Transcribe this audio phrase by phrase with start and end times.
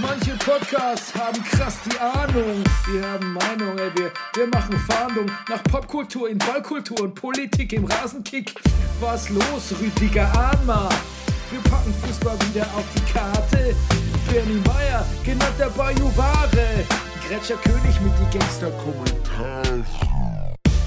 [0.00, 2.62] Manche Podcasts haben krass die Ahnung.
[2.90, 7.84] Wir haben Meinung, ey, wir, wir machen Fahndung nach Popkultur in Ballkultur und Politik im
[7.84, 8.54] Rasenkick.
[9.00, 10.88] Was los, Rüdiger Ahnma?
[11.50, 13.74] Wir packen Fußball wieder auf die Karte.
[14.30, 16.84] Bernie Meyer, genannt der Bajuware.
[17.26, 19.84] Gretscher König mit die Gangster-Kommentare.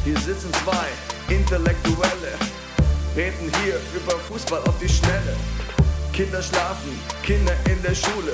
[0.05, 2.33] Hier sitzen zwei Intellektuelle,
[3.15, 5.35] reden hier über Fußball auf die Schnelle.
[6.13, 8.33] Kinder schlafen, Kinder in der Schule.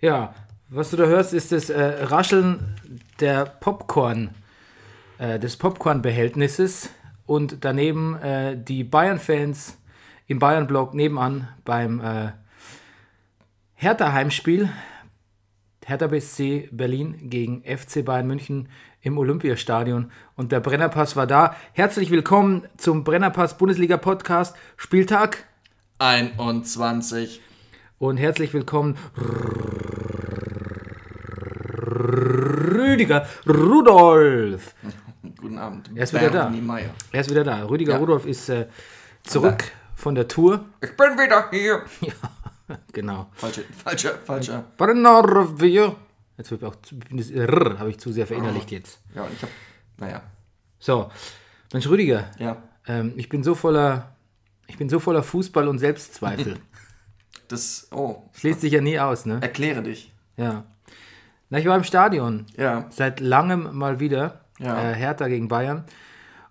[0.00, 0.32] Ja,
[0.68, 2.76] was du da hörst, ist das äh, Rascheln
[3.18, 4.30] der Popcorn,
[5.18, 6.90] äh, des Popcorn-Behältnisses
[7.26, 9.76] und daneben äh, die Bayern-Fans
[10.28, 12.30] im Bayern-Block nebenan beim äh,
[13.74, 14.68] Hertha-Heimspiel.
[15.84, 18.68] Hertha BSC Berlin gegen FC Bayern München
[19.00, 21.56] im Olympiastadion und der Brennerpass war da.
[21.72, 25.44] Herzlich willkommen zum Brennerpass Bundesliga Podcast Spieltag
[25.98, 27.40] 21.
[27.98, 28.96] und herzlich willkommen
[31.76, 34.74] Rüdiger Rudolf.
[35.40, 35.90] Guten Abend.
[35.94, 36.52] Er ist wieder da.
[37.12, 37.64] Er ist wieder da.
[37.64, 37.98] Rüdiger Ja.
[37.98, 38.66] Rudolf ist äh,
[39.22, 39.64] zurück
[39.94, 40.64] von der Tour.
[40.80, 41.82] Ich bin wieder hier.
[42.92, 43.30] Genau.
[43.32, 44.62] Falscher, falscher, falscher.
[46.36, 46.74] Jetzt wird auch
[47.10, 49.00] das R habe ich zu sehr verinnerlicht jetzt.
[49.14, 49.48] Ja, und ich hab,
[49.96, 50.20] naja,
[50.78, 51.10] So,
[51.72, 52.58] Mensch Rüdiger, ja.
[52.86, 54.14] ähm, ich bin so voller,
[54.66, 56.58] ich bin so voller Fußball und Selbstzweifel.
[57.48, 59.38] Das, oh, Schließt sich ja nie aus, ne?
[59.40, 60.12] erkläre dich.
[60.36, 60.64] Ja.
[61.50, 62.46] Na, ich war im Stadion.
[62.56, 64.44] Ja, Seit langem mal wieder.
[64.58, 64.90] Ja.
[64.90, 65.84] Äh, Hertha gegen Bayern.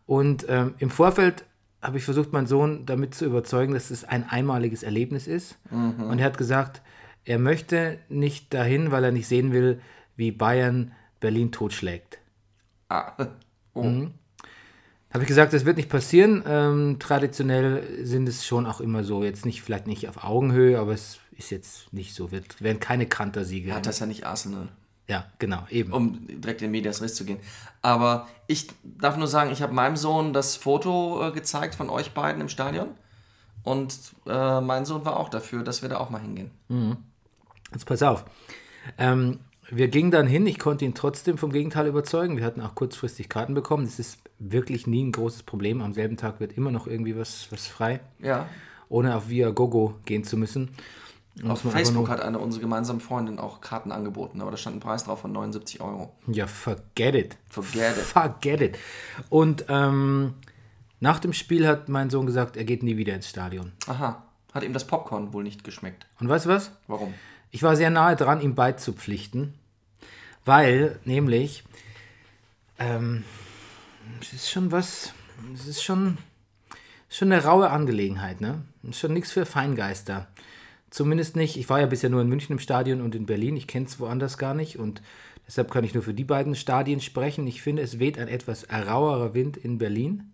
[0.06, 1.44] Und ähm, im Vorfeld
[1.82, 5.58] habe ich versucht, meinen Sohn damit zu überzeugen, dass es ein einmaliges Erlebnis ist.
[5.70, 6.82] Und er hat gesagt,
[7.24, 9.80] er möchte nicht dahin, weil er nicht sehen will,
[10.16, 12.18] wie Bayern Berlin totschlägt.
[12.90, 13.12] ah,
[13.74, 13.84] oh.
[13.84, 14.14] Mhm.
[15.14, 16.44] Habe ich gesagt, das wird nicht passieren.
[16.46, 20.92] Ähm, traditionell sind es schon auch immer so, jetzt nicht, vielleicht nicht auf Augenhöhe, aber
[20.94, 23.74] es ist jetzt nicht so, wird, werden keine Kantersiege.
[23.74, 24.68] Hat das ja nicht Arsenal,
[25.08, 25.94] ja, genau, eben.
[25.94, 27.40] um direkt in Medias Res zu gehen.
[27.82, 32.14] Aber ich darf nur sagen, ich habe meinem Sohn das Foto äh, gezeigt von euch
[32.14, 32.90] beiden im Stadion.
[33.64, 36.52] Und äh, mein Sohn war auch dafür, dass wir da auch mal hingehen.
[37.74, 38.26] Jetzt pass auf.
[38.98, 39.40] Ähm,
[39.70, 42.38] wir gingen dann hin, ich konnte ihn trotzdem vom Gegenteil überzeugen.
[42.38, 43.86] Wir hatten auch kurzfristig Karten bekommen.
[43.86, 45.82] Das ist wirklich nie ein großes Problem.
[45.82, 48.48] Am selben Tag wird immer noch irgendwie was, was frei, Ja,
[48.90, 50.70] ohne auf Viagogo gehen zu müssen.
[51.44, 54.78] auf man einfach Facebook hat eine unserer gemeinsamen Freundin auch Karten angeboten, aber da stand
[54.78, 56.14] ein Preis drauf von 79 Euro.
[56.28, 57.38] Ja, forget it.
[57.50, 58.04] Forget it.
[58.04, 58.78] Forget it.
[59.30, 60.34] Und ähm,
[61.00, 63.72] nach dem Spiel hat mein Sohn gesagt, er geht nie wieder ins Stadion.
[63.88, 64.24] Aha,
[64.54, 66.08] hat ihm das Popcorn wohl nicht geschmeckt.
[66.20, 66.72] Und weißt du was?
[66.88, 67.14] Warum?
[67.52, 69.54] Ich war sehr nahe dran, ihm beizupflichten,
[70.46, 71.64] weil nämlich
[72.80, 73.24] ähm,
[74.22, 75.14] es ist schon was,
[75.54, 76.18] es ist schon,
[77.10, 78.62] schon eine raue Angelegenheit, ne?
[78.92, 80.28] Schon nichts für Feingeister.
[80.90, 83.68] Zumindest nicht, ich war ja bisher nur in München im Stadion und in Berlin, ich
[83.68, 85.02] kenne es woanders gar nicht und
[85.46, 87.46] deshalb kann ich nur für die beiden Stadien sprechen.
[87.46, 90.32] Ich finde, es weht ein etwas rauerer Wind in Berlin.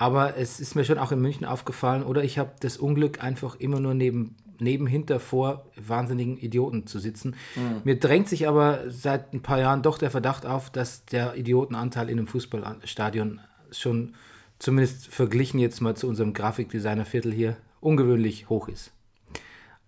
[0.00, 3.56] Aber es ist mir schon auch in München aufgefallen, oder ich habe das Unglück, einfach
[3.56, 7.36] immer nur neben, neben hinter, vor wahnsinnigen Idioten zu sitzen.
[7.84, 12.08] Mir drängt sich aber seit ein paar Jahren doch der Verdacht auf, dass der Idiotenanteil
[12.08, 13.40] in einem Fußballstadion
[13.72, 14.14] schon
[14.58, 18.92] zumindest verglichen jetzt mal zu unserem Grafikdesigner-Viertel hier ungewöhnlich hoch ist.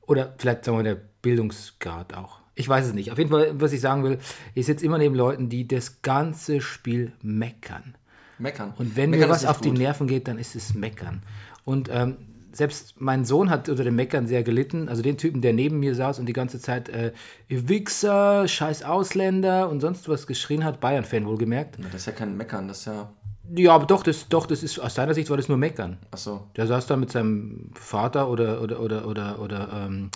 [0.07, 2.41] Oder vielleicht sagen wir der Bildungsgrad auch.
[2.55, 3.13] Ich weiß es nicht.
[3.13, 4.19] Auf jeden Fall, was ich sagen will,
[4.55, 7.95] ich sitze immer neben Leuten, die das ganze Spiel meckern.
[8.39, 8.75] Meckern.
[8.77, 9.79] Und wenn Meckern mir was auf die gut.
[9.79, 11.23] Nerven geht, dann ist es Meckern.
[11.65, 12.17] Und ähm,
[12.53, 14.89] selbst mein Sohn hat unter dem Meckern sehr gelitten.
[14.89, 17.13] Also den Typen, der neben mir saß und die ganze Zeit äh,
[17.49, 21.79] ihr Wichser, scheiß Ausländer und sonst was geschrien hat, Bayern-Fan wohlgemerkt.
[21.85, 23.13] Das ist ja kein Meckern, das ist ja
[23.55, 25.99] Ja, aber doch, das, doch, das ist aus seiner Sicht war das nur Meckern.
[26.11, 26.47] Achso.
[26.57, 30.11] Der saß da mit seinem Vater oder, oder, oder, oder, oder ähm,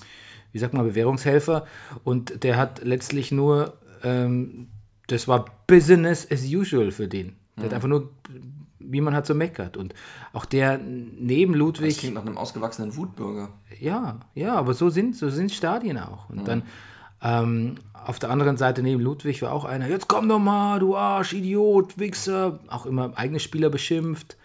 [0.53, 1.67] wie sagt man, Bewährungshelfer
[2.05, 4.69] und der hat letztlich nur, ähm,
[5.07, 7.37] das war Business as usual für den.
[7.57, 8.11] Der hat einfach nur,
[8.91, 9.77] wie man halt so meckert.
[9.77, 9.95] Und
[10.33, 13.51] auch der neben Das Ludwig, klingt nach einem ausgewachsenen Wutbürger.
[13.81, 16.29] ja, ja, aber so sind, so sind Stadien auch.
[16.31, 16.63] Und dann
[17.23, 20.97] ähm, auf der anderen Seite neben Ludwig war auch einer, jetzt komm doch mal, du
[20.97, 24.37] Arsch, Idiot, Wichser, auch immer eigene Spieler beschimpft,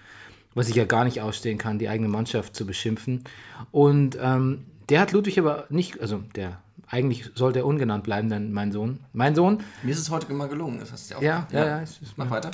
[0.55, 3.23] was ich ja gar nicht ausstehen kann, die eigene Mannschaft zu beschimpfen.
[3.71, 8.51] Und ähm, der hat Ludwig aber nicht, also der, eigentlich sollte er ungenannt bleiben, denn
[8.51, 10.79] mein Sohn, mein Sohn, Mir ist es heute mal gelungen.
[10.79, 11.21] Das hast du ja auch.
[11.23, 12.51] Ja, ja, ja, ist- Mach weiter.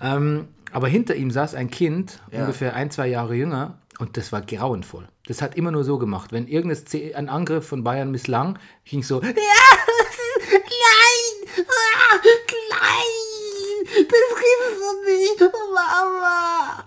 [0.00, 2.40] ähm, aber hinter ihm saß ein Kind, Ja.
[2.40, 5.06] ungefähr ein, zwei Jahre jünger, und das war grauenvoll.
[5.26, 6.32] Das hat immer nur so gemacht.
[6.32, 9.34] Wenn irgendein ein Angriff von Bayern misslang, ging so, ja, nein,
[11.58, 15.40] ah, klein, das gibt's doch nicht,
[15.74, 16.84] Mama.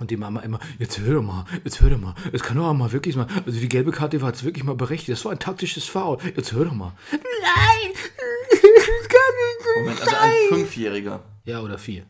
[0.00, 2.66] Und die Mama immer, jetzt hör doch mal, jetzt hör doch mal, es kann doch
[2.68, 5.32] auch mal wirklich mal, also die gelbe Karte war jetzt wirklich mal berechtigt, das war
[5.32, 6.92] ein taktisches Foul, jetzt hör doch mal.
[7.10, 7.20] Nein,
[8.50, 11.20] das kann nicht Moment, also ein Fünfjähriger.
[11.44, 12.04] ja, oder vier.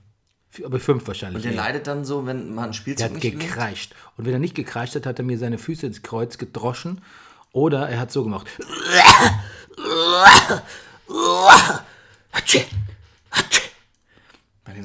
[0.65, 1.37] Aber fünf wahrscheinlich.
[1.37, 1.62] Und der mehr.
[1.62, 3.95] leidet dann so, wenn man ein der Spielzeug hat nicht gekreischt.
[4.17, 7.00] Und wenn er nicht gekreischt hat, hat er mir seine Füße ins Kreuz gedroschen.
[7.53, 8.47] Oder er hat so gemacht.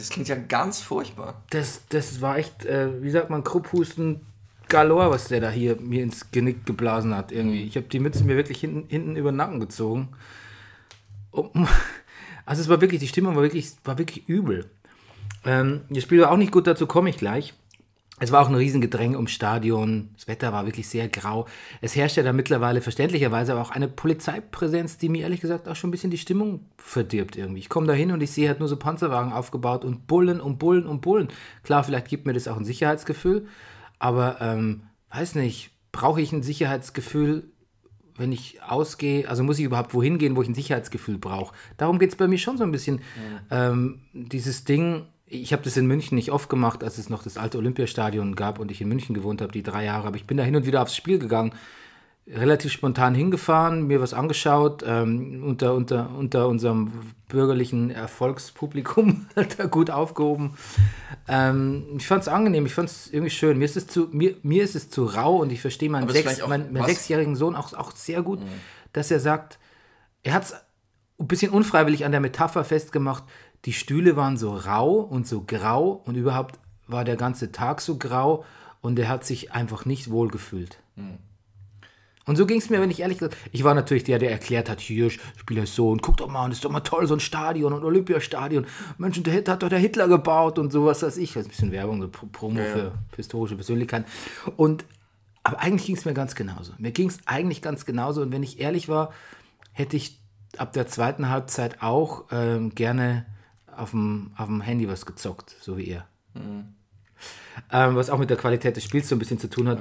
[0.03, 1.43] Das klingt ja ganz furchtbar.
[1.49, 4.19] Das, das war echt, äh, wie sagt man, Krupphusten
[4.67, 7.31] galore, was der da hier mir ins Genick geblasen hat.
[7.31, 7.63] Irgendwie.
[7.63, 10.09] Ich habe die Mütze mir wirklich hinten, hinten über den Nacken gezogen.
[11.31, 11.67] Um,
[12.45, 14.69] also es war wirklich, die Stimmung war wirklich, war wirklich übel.
[15.45, 17.53] Ähm, das Spiel war auch nicht gut, dazu komme ich gleich.
[18.19, 20.09] Es war auch ein Riesengedränge ums Stadion.
[20.13, 21.47] Das Wetter war wirklich sehr grau.
[21.81, 25.75] Es herrscht ja da mittlerweile verständlicherweise aber auch eine Polizeipräsenz, die mir ehrlich gesagt auch
[25.75, 27.59] schon ein bisschen die Stimmung verdirbt irgendwie.
[27.59, 30.59] Ich komme da hin und ich sehe halt nur so Panzerwagen aufgebaut und Bullen und
[30.59, 31.29] Bullen und Bullen.
[31.63, 33.47] Klar, vielleicht gibt mir das auch ein Sicherheitsgefühl,
[33.97, 37.51] aber ähm, weiß nicht, brauche ich ein Sicherheitsgefühl,
[38.15, 41.55] wenn ich ausgehe, also muss ich überhaupt wohin gehen, wo ich ein Sicherheitsgefühl brauche.
[41.77, 43.01] Darum geht es bei mir schon so ein bisschen.
[43.49, 47.37] Ähm, dieses Ding, ich habe das in München nicht oft gemacht, als es noch das
[47.37, 50.37] alte Olympiastadion gab und ich in München gewohnt habe, die drei Jahre, aber ich bin
[50.37, 51.53] da hin und wieder aufs Spiel gegangen,
[52.27, 56.91] relativ spontan hingefahren, mir was angeschaut, ähm, unter, unter, unter unserem
[57.27, 59.25] bürgerlichen Erfolgspublikum
[59.57, 60.53] da gut aufgehoben.
[61.27, 63.57] Ähm, ich fand es angenehm, ich fand es irgendwie schön.
[63.57, 66.45] Mir ist es zu, mir, mir ist es zu rau und ich verstehe meinen, sechs,
[66.47, 68.39] meinen, meinen sechsjährigen Sohn auch, auch sehr gut,
[68.93, 69.59] dass er sagt,
[70.21, 70.53] er hat es
[71.19, 73.23] ein bisschen unfreiwillig an der Metapher festgemacht,
[73.65, 77.97] die Stühle waren so rau und so grau und überhaupt war der ganze Tag so
[77.97, 78.43] grau
[78.81, 80.79] und er hat sich einfach nicht wohl gefühlt.
[82.25, 84.69] Und so ging es mir, wenn ich ehrlich gesagt, ich war natürlich der, der erklärt
[84.69, 87.15] hat, hier, Spieler so und guck doch mal, und das ist doch mal toll, so
[87.15, 88.65] ein Stadion und Olympiastadion.
[88.97, 91.33] Mensch, der Hit hat doch der Hitler gebaut und sowas, weiß ich.
[91.33, 94.05] Das ist ein bisschen Werbung, so Pro- Promo für, für historische Persönlichkeiten.
[94.55, 94.85] Und,
[95.43, 96.71] aber eigentlich ging es mir ganz genauso.
[96.77, 98.21] Mir ging es eigentlich ganz genauso.
[98.21, 99.11] Und wenn ich ehrlich war,
[99.73, 100.21] hätte ich
[100.57, 103.25] ab der zweiten Halbzeit auch ähm, gerne
[103.77, 106.05] auf dem, auf dem Handy was gezockt, so wie ihr.
[107.71, 109.79] Ähm, was auch mit der Qualität des Spiels so ein bisschen zu tun hat.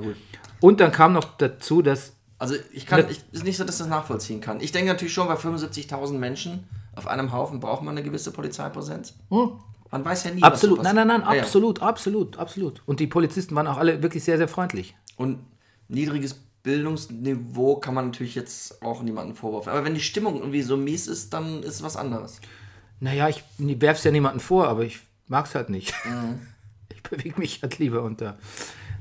[0.60, 3.80] Und dann kam noch dazu, dass Also ich kann, ich, ist nicht so, dass ich
[3.80, 4.60] das nachvollziehen kann.
[4.60, 9.14] Ich denke natürlich schon, bei 75.000 Menschen auf einem Haufen braucht man eine gewisse Polizeipräsenz.
[9.30, 10.44] Man weiß ja nie, Hm.
[10.44, 11.42] Absolut, was nein, nein, nein, Ah, ja.
[11.42, 12.82] absolut, absolut, absolut.
[12.86, 14.94] Und die Polizisten waren auch alle wirklich sehr, sehr freundlich.
[15.16, 15.38] Und
[15.88, 19.72] niedriges Bildungsniveau kann man natürlich jetzt auch niemandem vorwerfen.
[19.72, 22.40] Aber wenn die Stimmung irgendwie so mies ist, dann ist es was anderes.
[23.02, 25.92] Naja, ich werf's ja niemanden vor, aber ich mag's halt nicht.
[26.04, 26.40] Mhm.
[26.94, 28.38] Ich bewege mich halt lieber unter.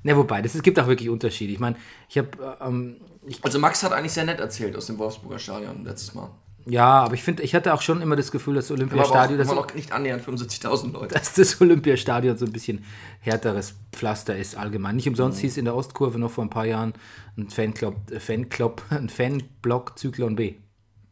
[0.02, 1.54] Ne, wobei, das, es gibt auch wirklich Unterschiede.
[1.54, 1.76] Ich meine,
[2.10, 2.30] ich habe,
[2.60, 6.30] ähm, ich, Also Max hat eigentlich sehr nett erzählt aus dem Wolfsburger Stadion letztes Mal.
[6.66, 8.90] ja, aber ich finde, ich hatte auch schon immer das Gefühl, dass das Aber auch,
[8.90, 11.14] Olympiastadion, das auch nicht annähernd 75.000 Leute.
[11.14, 12.84] dass das Olympiastadion so ein bisschen
[13.20, 14.96] härteres Pflaster ist allgemein.
[14.96, 15.42] Nicht umsonst Mhm.
[15.42, 16.94] hieß in der Ostkurve noch vor ein paar Jahren
[17.38, 20.56] ein Fanclub, äh, Fanclub, ein Fanblock Zyklon B.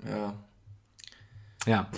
[0.09, 0.33] Ja.
[1.67, 1.89] Ja.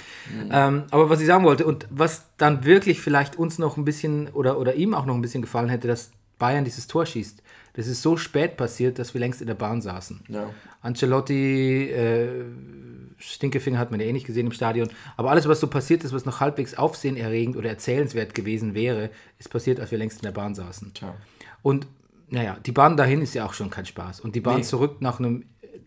[0.50, 4.27] Ähm, aber was ich sagen wollte und was dann wirklich vielleicht uns noch ein bisschen
[4.30, 7.44] oder, oder ihm auch noch ein bisschen gefallen hätte, dass Bayern dieses Tor schießt.
[7.74, 10.22] Das ist so spät passiert, dass wir längst in der Bahn saßen.
[10.27, 10.50] Ja.
[10.82, 12.44] Ancelotti, äh,
[13.18, 14.89] Stinkefinger hat man ja eh nicht gesehen im Stadion.
[15.15, 19.50] Aber alles, was so passiert ist, was noch halbwegs aufsehenerregend oder erzählenswert gewesen wäre, ist
[19.50, 20.94] passiert, als wir längst in der Bahn saßen.
[20.94, 21.13] Tja.
[21.62, 21.88] Und
[22.30, 24.22] naja, die Bahn dahin ist ja auch schon kein Spaß.
[24.22, 24.63] Und die Bahn Nee.
[24.63, 25.44] zurück nach einem,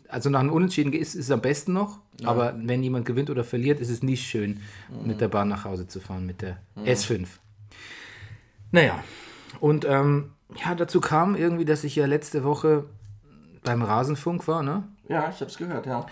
[0.08, 1.98] also nach einem Unentschieden ist, ist es am besten noch.
[2.24, 4.60] Aber wenn jemand gewinnt oder verliert, ist es nie schön,
[5.04, 7.26] mit der Bahn nach Hause zu fahren, mit der S5.
[8.70, 9.02] Naja,
[9.60, 10.32] und ähm,
[10.64, 12.84] ja, dazu kam irgendwie, dass ich ja letzte Woche
[13.62, 14.84] beim Rasenfunk war, ne?
[15.08, 16.06] Ja, ich hab's gehört, ja.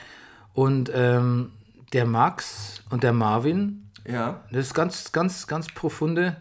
[0.54, 1.50] Und ähm,
[1.92, 4.42] der Max und der Marvin, Ja.
[4.50, 6.36] das ist ganz, ganz, ganz profunde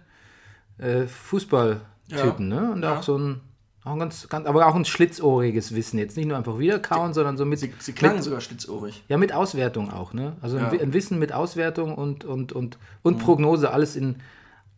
[0.77, 2.71] äh, Fußballtypen, ne?
[2.71, 3.41] Und auch so ein,
[3.83, 6.15] auch ganz, ganz, aber auch ein schlitzohriges Wissen jetzt.
[6.15, 9.03] Nicht nur einfach wiederkauen, sondern so mit, Sie, sie klangen mit, sogar schlitzohrig.
[9.07, 10.35] ja, mit Auswertung auch, ne?
[10.41, 10.79] Also ein Ja.
[10.79, 14.17] Ein Wissen mit Auswertung und, und, und, und Prognose, alles in,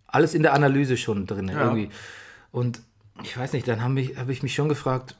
[0.07, 1.89] alles in der Analyse schon drin irgendwie.
[2.51, 2.81] Und
[3.23, 5.15] ich weiß nicht, dann habe mich, hab ich mich schon gefragt,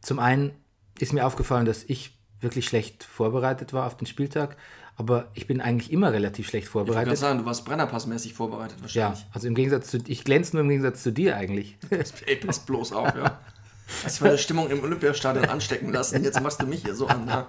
[0.00, 0.52] zum einen
[0.98, 4.56] ist mir aufgefallen, dass ich wirklich schlecht vorbereitet war auf den Spieltag,
[5.02, 7.20] aber ich bin eigentlich immer relativ schlecht Ich wollte gerade vorbereitet.
[7.20, 9.26] sagen, du warst brennerpassmäßig vorbereitet Ja, wahrscheinlich.
[9.32, 11.76] also im Gegensatz zu, ich glänze nur im Gegensatz zu dir eigentlich.
[12.26, 13.38] Ey, pass bloß auf, ja.
[14.04, 17.26] Hast du der Stimmung im Olympiastadion anstecken lassen, jetzt machst du mich hier so an,
[17.28, 17.46] ja.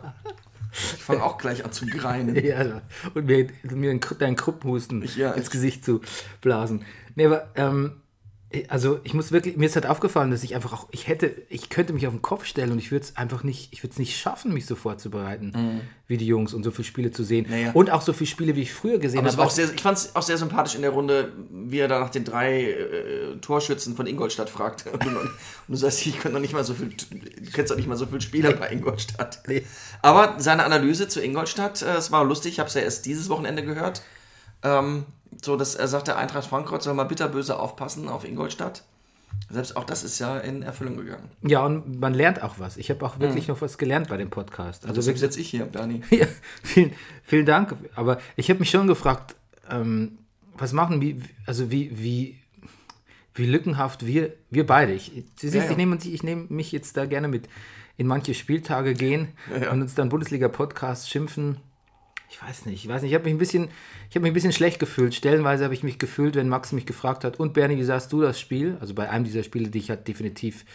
[0.73, 2.35] Ich fange auch gleich an zu greinen.
[2.43, 2.81] Ja,
[3.13, 6.01] und mir, mir deinen Kruppenhusten Ja, ins ich- Gesicht zu
[6.41, 6.83] blasen.
[7.15, 8.01] Nee, aber, ähm,
[8.67, 11.69] also ich muss wirklich, mir ist halt aufgefallen, dass ich einfach auch, ich hätte, ich
[11.69, 13.99] könnte mich auf den Kopf stellen und ich würde es einfach nicht, ich würde es
[13.99, 17.45] nicht schaffen, mich so vorzubereiten, wie die Jungs und so viele Spiele zu sehen.
[17.45, 17.51] Mhm.
[17.51, 17.71] Naja.
[17.73, 19.37] Und auch so viele Spiele, wie ich früher gesehen Aber habe.
[19.39, 21.99] war auch sehr, ich fand es auch sehr sympathisch in der Runde, wie er da
[21.99, 24.91] nach den drei äh, Torschützen von Ingolstadt fragte.
[24.91, 25.29] Und, du- und
[25.67, 28.05] du sagst, ich könnte noch nicht mal so viel, du kennst doch nicht mal so
[28.05, 29.41] viele Spieler bei Ingolstadt.
[29.47, 29.63] Nee.
[30.01, 33.29] Aber seine Analyse zu Ingolstadt, äh, es war lustig, ich habe es ja erst dieses
[33.29, 34.03] Wochenende gehört.
[34.61, 35.05] Ähm,
[35.45, 38.83] so, dass er sagte, Eintracht Frankfurt soll mal bitterböse aufpassen auf Ingolstadt.
[39.49, 41.29] Selbst auch das ist ja in Erfüllung gegangen.
[41.41, 42.77] ja, und man lernt auch was.
[42.77, 44.83] Ich habe auch wirklich noch was gelernt bei dem Podcast.
[44.85, 46.01] Also Deswegen wirklich, sitze ich hier, Bernie.
[46.11, 46.27] Ja,
[46.63, 46.91] vielen,
[47.23, 47.75] vielen Dank.
[47.95, 49.35] Aber ich habe mich schon gefragt,
[49.69, 50.19] ähm,
[50.55, 52.39] was machen wie, also wie, wie,
[53.33, 54.93] wie lückenhaft wir, wir beide.
[54.93, 55.71] Ich, Sie siehst, Ja, ja.
[55.71, 57.49] ich nehme ich nehme mich jetzt da gerne mit
[57.97, 61.57] in manche Spieltage gehen Ja, und uns dann Bundesliga-Podcast schimpfen.
[62.33, 63.69] Ich weiß nicht, ich weiß nicht, ich habe mich ein bisschen,
[64.09, 65.13] ich habe mich ein bisschen schlecht gefühlt.
[65.13, 68.21] Stellenweise habe ich mich gefühlt, wenn Max mich gefragt hat, und Bernie, wie sahst du
[68.21, 68.75] das Spiel?
[68.81, 70.65] Also bei einem dieser Spiele, die ich halt definitiv,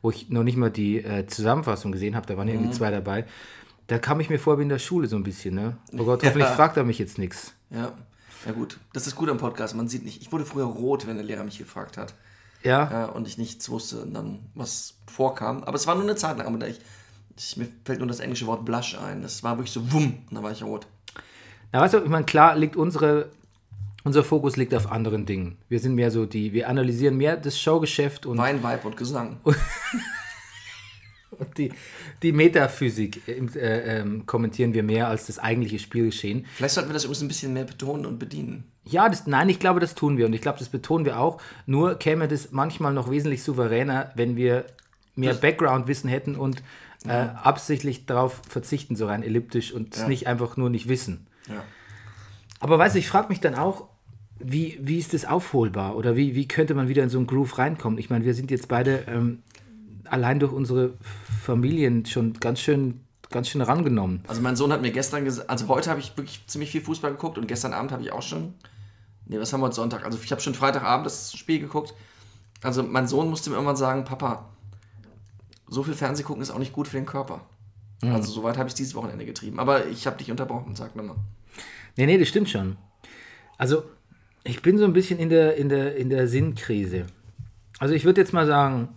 [0.00, 2.60] wo ich noch nicht mal die äh, Zusammenfassung gesehen habe, da waren ja Mhm.
[2.60, 3.24] irgendwie zwei dabei.
[3.88, 5.76] Da kam ich mir vor wie in der Schule so ein bisschen, ne?
[5.92, 6.54] Oh Gott, hoffentlich Ja.
[6.54, 7.52] fragt er mich jetzt nichts.
[7.70, 7.92] Ja.
[8.46, 9.74] Ja gut, das ist gut am Podcast.
[9.74, 12.14] Man sieht nicht, ich wurde früher rot, wenn der Lehrer mich gefragt hat.
[12.62, 12.88] Ja?
[12.90, 15.64] Ja, und ich nichts wusste und dann was vorkam.
[15.64, 16.78] Aber es war nur eine Zeit lang, aber ich,
[17.36, 19.22] ich, mir fällt nur das englische Wort blush ein.
[19.22, 20.86] Das war wirklich so wumm, und dann war ich rot.
[21.72, 23.28] Na, weißt du, ich meine, klar liegt unsere,
[24.04, 25.58] unser Fokus liegt auf anderen Dingen.
[25.68, 29.36] Wir sind mehr so die, wir analysieren mehr das Showgeschäft und, Wein, Weib und Gesang.
[31.30, 31.72] und die,
[32.22, 36.46] die Metaphysik äh, äh, ähm, kommentieren wir mehr als das eigentliche Spielgeschehen.
[36.54, 38.64] Vielleicht sollten wir das übrigens ein bisschen mehr betonen und bedienen.
[38.84, 41.40] Ja, das, nein, ich glaube, das tun wir und ich glaube, das betonen wir auch.
[41.66, 44.64] Nur käme das manchmal noch wesentlich souveräner, wenn wir
[45.14, 46.62] mehr Background-Wissen hätten und
[47.06, 50.08] äh, absichtlich darauf verzichten, so rein elliptisch und es Ja.
[50.08, 51.27] nicht einfach nur nicht wissen.
[51.48, 51.64] Ja.
[52.60, 53.88] Aber weißt du, ich frage mich dann auch,
[54.38, 57.58] wie, wie ist das aufholbar oder wie, wie könnte man wieder in so einen Groove
[57.58, 57.98] reinkommen?
[57.98, 59.42] Ich meine, wir sind jetzt beide ähm,
[60.04, 60.92] allein durch unsere
[61.42, 63.00] Familien schon ganz schön,
[63.30, 64.22] ganz schön rangenommen.
[64.28, 67.12] Also mein Sohn hat mir gestern gesagt, also heute habe ich wirklich ziemlich viel Fußball
[67.12, 68.54] geguckt und gestern Abend habe ich auch schon,
[69.26, 70.04] nee, was haben wir heute Sonntag?
[70.04, 71.94] Also ich habe schon Freitagabend das Spiel geguckt.
[72.62, 74.46] Also mein Sohn musste mir irgendwann sagen, Papa,
[75.68, 77.42] so viel Fernseh gucken ist auch nicht gut für den Körper.
[78.00, 79.58] Also soweit habe ich dieses Wochenende getrieben.
[79.58, 81.16] Aber ich habe dich unterbrochen, sag nochmal.
[81.98, 82.76] Nee, nee, das stimmt schon.
[83.56, 83.82] Also,
[84.44, 87.06] ich bin so ein bisschen in der, in der, in der Sinnkrise.
[87.80, 88.88] Also, ich würde jetzt mal sagen,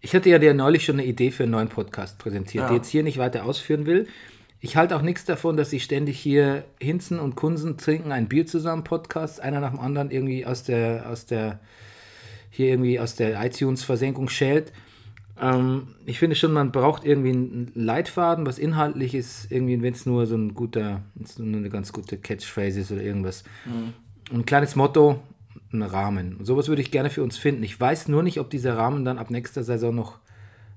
[0.00, 2.68] ich hatte ja dir neulich schon eine Idee für einen neuen Podcast präsentiert, Ja.
[2.70, 4.06] die jetzt hier nicht weiter ausführen will.
[4.60, 8.46] Ich halte auch nichts davon, dass ich ständig hier Hinzen und Kunsen trinken ein Bier
[8.46, 11.58] zusammen Podcast, einer nach dem anderen irgendwie aus der, aus der,
[12.50, 14.72] hier irgendwie aus der iTunes-Versenkung schält.
[15.42, 20.06] Ähm, ich finde schon, man braucht irgendwie einen Leitfaden, was inhaltlich ist, irgendwie, wenn es
[20.06, 21.02] nur so ein guter,
[21.36, 23.42] nur eine ganz gute Catchphrase ist oder irgendwas.
[24.32, 25.20] Ein kleines Motto,
[25.72, 26.36] ein Rahmen.
[26.36, 27.64] Und sowas würde ich gerne für uns finden.
[27.64, 30.18] Ich weiß nur nicht, ob dieser Rahmen dann ab nächster Saison noch,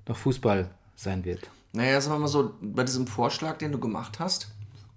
[0.07, 1.49] noch Fußball sein wird.
[1.73, 4.47] Naja, sagen wir mal so, bei diesem Vorschlag, den du gemacht hast,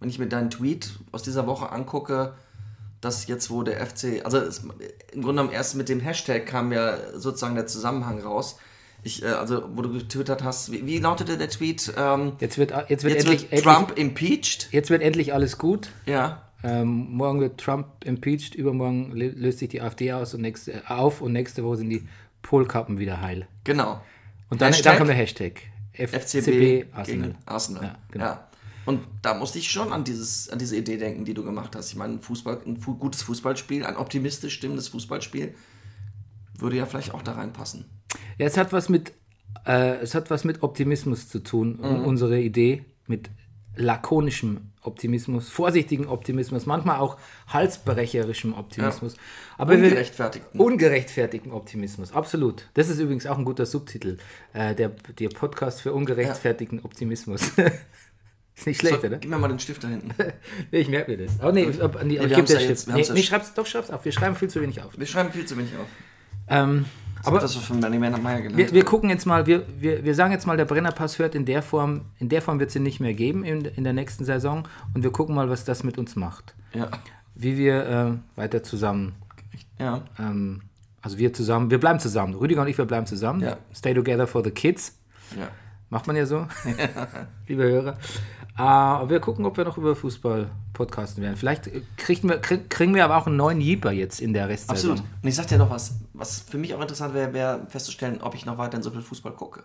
[0.00, 2.34] wenn ich mir deinen Tweet aus dieser Woche angucke,
[3.00, 4.68] dass jetzt, wo der FC, also es, im
[5.22, 8.58] Grunde genommen erst mit dem Hashtag kam ja sozusagen der Zusammenhang raus.
[9.02, 11.92] Ich, äh, also, wo du getwittert hast, wie, wie lautete der Tweet?
[11.96, 14.68] Ähm, Jetzt wird, jetzt wird, jetzt endlich, wird Trump impeached.
[14.72, 15.90] Jetzt wird endlich alles gut.
[16.06, 16.42] Ja.
[16.64, 20.80] Ähm, morgen wird Trump impeached, übermorgen lö- löst sich die AfD aus und nächste, äh,
[20.88, 22.08] auf und nächste Woche sind die
[22.42, 23.46] Polkappen wieder heil.
[23.64, 24.00] Genau.
[24.50, 25.62] Und dann, dann kommt der Hashtag.
[25.92, 27.04] FCB Arsenal.
[27.04, 27.82] gegen Arsenal.
[27.84, 28.24] Ja, genau.
[28.24, 28.48] Ja.
[28.86, 31.90] Und da musste ich schon an, dieses, an diese Idee denken, die du gemacht hast.
[31.90, 35.54] Ich meine, ein, Fußball, ein gutes Fußballspiel, ein optimistisch stimmendes Fußballspiel,
[36.56, 37.84] würde ja vielleicht auch da reinpassen.
[38.38, 39.12] Ja, es hat was mit,
[39.66, 41.78] äh, es hat was mit Optimismus zu tun.
[41.80, 42.04] Mhm.
[42.04, 43.30] Unsere Idee mit
[43.76, 47.16] lakonischem Optimismus, vorsichtigen Optimismus, manchmal auch
[47.48, 49.14] halsbrecherischem Optimismus.
[49.56, 50.60] Aber wir- Ungerechtfertigten.
[50.60, 52.68] Ungerechtfertigten Optimismus, absolut.
[52.74, 54.16] Das ist übrigens auch ein guter Subtitel.
[54.52, 54.88] Äh, der,
[55.18, 57.52] der Podcast für ungerechtfertigten Optimismus.
[58.56, 59.18] Ist nicht schlecht, So, oder?
[59.18, 60.10] Gib mir mal den Stift da hinten.
[60.72, 61.34] Nee, ich merke mir das.
[61.40, 62.68] Oh nee, ob, nee, wir ich geb haben's dir ja Stift.
[62.70, 64.04] jetzt- wir Nee, ja nee sch- schreib's, doch, schreib's auf.
[64.04, 64.98] Wir schreiben viel zu wenig auf.
[64.98, 65.86] Wir schreiben viel zu wenig auf.
[66.48, 66.86] Ähm,
[67.24, 68.10] Aber das, von Manny Meyer
[68.40, 71.34] gelernt wir, wir gucken jetzt mal, wir, wir, wir sagen jetzt mal, der Brennerpass hört
[71.34, 73.92] in der Form, in der Form wird es ihn nicht mehr geben in, in der
[73.92, 76.54] nächsten Saison und wir gucken mal, was das mit uns macht.
[76.74, 76.88] Ja.
[77.34, 79.14] Wie wir äh, weiter zusammen,
[79.78, 80.02] Ja.
[80.18, 80.62] ähm,
[81.02, 82.34] also wir zusammen, wir bleiben zusammen.
[82.34, 83.40] Rüdiger und ich, wir bleiben zusammen.
[83.40, 83.56] Ja.
[83.74, 84.98] Stay together for the kids.
[85.38, 85.48] Ja.
[85.90, 86.46] Macht man ja so,
[87.46, 87.96] liebe Hörer.
[88.58, 88.62] Äh,
[89.08, 91.36] wir gucken, ob wir noch über Fußball podcasten werden.
[91.36, 94.48] Vielleicht äh, kriegen wir, krieg, kriegen wir aber auch einen neuen Jeeper jetzt in der
[94.48, 94.92] Restsaison.
[94.92, 95.12] Absolut.
[95.22, 98.34] Und ich sag dir noch was, was für mich auch interessant wäre, wäre festzustellen, ob
[98.34, 99.62] ich noch weiterhin so viel Fußball gucke.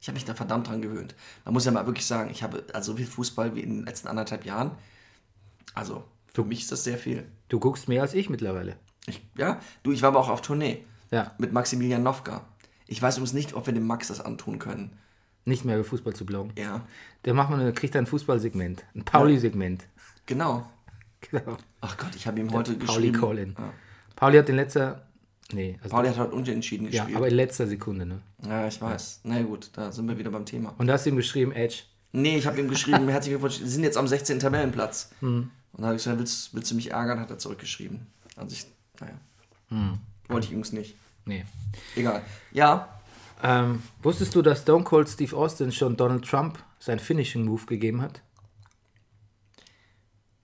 [0.00, 1.16] Ich habe mich da verdammt dran gewöhnt.
[1.44, 3.84] Man muss ja mal wirklich sagen, ich habe also so viel Fußball wie in den
[3.84, 4.70] letzten anderthalb Jahren.
[5.74, 7.26] Also, für mich ist das sehr viel.
[7.48, 8.76] Du guckst mehr als ich mittlerweile.
[9.06, 12.44] Ich, ja, du, ich war aber auch auf Tournee Ja, mit Maximilian Nowka.
[12.86, 14.96] Ich weiß übrigens nicht, ob wir dem Max das antun können.
[15.46, 16.52] Nicht mehr über Fußball zu bloggen.
[16.58, 16.86] Ja,
[17.24, 19.86] Der macht man, kriegt ein Fußballsegment, ein Pauli-Segment.
[20.26, 20.68] genau.
[21.30, 21.56] Genau.
[21.80, 23.18] Ach Gott, ich habe ihm heute Pauli geschrieben.
[23.18, 23.56] Colin.
[23.58, 23.72] Ja.
[24.14, 25.08] Pauli hat in letzter,
[25.50, 27.16] nee, also, Pauli hat heute unentschieden ja, gespielt.
[27.16, 28.20] aber in letzter Sekunde, ne?
[28.46, 29.20] ja, ich weiß.
[29.24, 30.74] Na gut, da sind wir wieder beim Thema.
[30.78, 31.84] Und da hast du ihm geschrieben, Edge.
[32.12, 34.38] Nee, ich habe ihm geschrieben, herzlichen Glückwunsch, Sie sind jetzt am 16.
[34.38, 35.10] Tabellenplatz.
[35.20, 35.50] Hm.
[35.72, 38.06] Und dann habe ich gesagt, willst, willst du mich ärgern, hat er zurückgeschrieben.
[38.36, 38.66] Also ich,
[39.00, 39.14] naja.
[39.70, 39.98] Hm.
[40.28, 40.94] Wollte ich übrigens nicht.
[41.24, 41.44] Nee.
[41.96, 42.22] Egal.
[42.52, 42.95] Ja,
[43.42, 48.02] Ähm, wusstest du, dass Stone Cold Steve Austin schon Donald Trump sein Finishing Move gegeben
[48.02, 48.22] hat?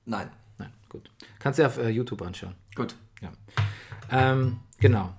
[0.05, 0.31] nein.
[0.59, 1.11] Nein, gut.
[1.39, 2.55] Kannst du dir auf äh, YouTube anschauen.
[2.75, 2.95] Gut.
[3.21, 3.33] Ja.
[4.11, 5.15] Ähm, genau.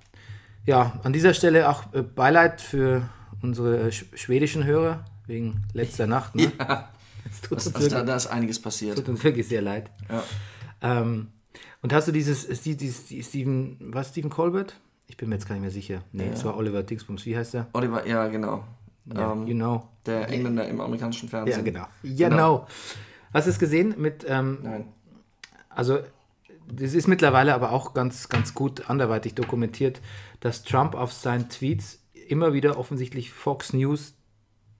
[0.66, 3.08] Ja, an dieser Stelle auch äh, Beileid für
[3.42, 6.34] unsere äh, sch schwedischen Hörer wegen letzter Nacht.
[6.34, 6.52] Ne?
[7.30, 8.96] Es tut, uns Also da, wirklich, da ist einiges passiert.
[8.98, 9.90] tut uns wirklich sehr leid.
[10.10, 10.22] Ja.
[10.82, 11.28] Ähm,
[11.80, 14.78] und hast du dieses, ist die, dieses die Steven, was Steven Colbert?
[15.06, 16.02] Ich bin mir jetzt gar nicht mehr sicher.
[16.12, 17.24] Nee, es war Oliver Dingsbums.
[17.26, 17.66] Wie heißt der?
[17.74, 18.64] Oliver, ja, genau.
[19.14, 19.86] Ja, ähm, you know.
[20.06, 21.64] Der Engländer im amerikanischen Ja, Fernsehen.
[21.64, 21.86] genau.
[22.02, 22.66] Genau.
[23.32, 24.84] Hast du es gesehen mit, ähm, Nein.
[25.68, 25.98] also
[26.72, 30.00] das ist mittlerweile aber auch ganz, ganz gut anderweitig dokumentiert,
[30.40, 34.14] dass Trump auf seinen Tweets immer wieder offensichtlich Fox News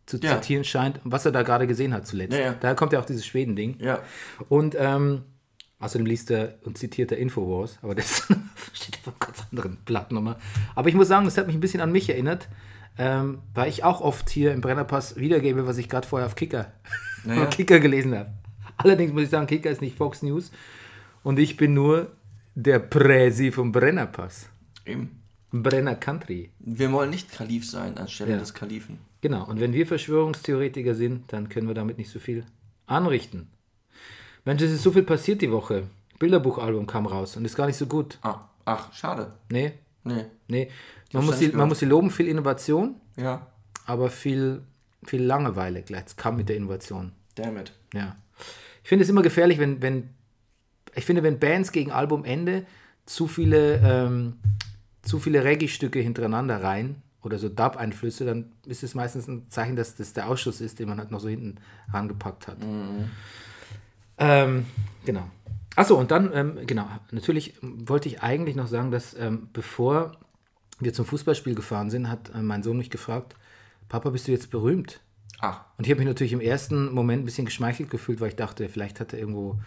[0.06, 0.40] zu Ja.
[0.40, 2.32] zitieren scheint, was er da gerade gesehen hat zuletzt.
[2.32, 2.54] Ja, ja.
[2.58, 3.76] Daher kommt ja auch dieses Schweden-Ding.
[3.80, 4.00] Ja.
[4.48, 5.22] Und ähm,
[5.84, 8.26] außerdem liest er und zitiert er Infowars, aber das
[8.72, 10.36] steht auf einem ganz anderen Blatt nochmal.
[10.74, 12.48] Aber ich muss sagen, das hat mich ein bisschen an mich erinnert,
[12.98, 16.72] ähm, weil ich auch oft hier im Brennerpass wiedergebe, was ich gerade vorher auf Kicker,
[17.24, 17.46] Naja.
[17.50, 18.30] Kicker gelesen habe.
[18.76, 20.50] Allerdings muss ich sagen, Kicker ist nicht Fox News
[21.22, 22.12] und ich bin nur
[22.54, 24.48] der Präsi vom Brennerpass.
[24.86, 25.20] Eben.
[25.50, 26.50] Brenner Country.
[26.58, 28.38] Wir wollen nicht Kalif sein anstelle Ja.
[28.38, 28.98] des Kalifen.
[29.20, 32.44] Genau, und wenn wir Verschwörungstheoretiker sind, dann können wir damit nicht so viel
[32.86, 33.48] anrichten.
[34.44, 35.84] Mensch, es ist so viel passiert die Woche.
[36.18, 38.18] Bilderbuchalbum kam raus und ist gar nicht so gut.
[38.22, 39.32] Ah, ach, schade.
[39.50, 39.72] Nee,
[40.04, 40.26] Nee.
[40.48, 40.68] nee.
[41.12, 43.46] Man muss, sie, man muss sie loben, viel Innovation, Ja.
[43.86, 44.62] aber viel,
[45.04, 46.04] viel Langeweile gleich.
[46.06, 47.12] Es kam mit der Innovation.
[47.36, 47.72] Damn it.
[47.94, 48.16] Ja.
[48.82, 50.10] Ich finde es immer gefährlich, wenn, wenn,
[50.94, 52.66] ich finde, wenn Bands gegen Albumende
[53.06, 54.34] zu viele, ähm,
[55.02, 59.94] zu viele Reggae-Stücke hintereinander rein oder so Dub-Einflüsse, dann ist es meistens ein Zeichen, dass
[59.94, 61.56] das der Ausschuss ist, den man halt noch so hinten
[61.92, 62.58] rangepackt hat.
[64.18, 64.66] Ähm,
[65.04, 65.24] genau.
[65.76, 70.12] Achso, und dann, ähm, genau, natürlich wollte ich eigentlich noch sagen, dass ähm, bevor
[70.78, 73.34] wir zum Fußballspiel gefahren sind, hat äh, mein Sohn mich gefragt,
[73.88, 75.00] Papa, bist du jetzt berühmt?
[75.40, 78.36] Ach, Und ich habe mich natürlich im ersten Moment ein bisschen geschmeichelt gefühlt, weil ich
[78.36, 79.58] dachte, vielleicht hat er irgendwo,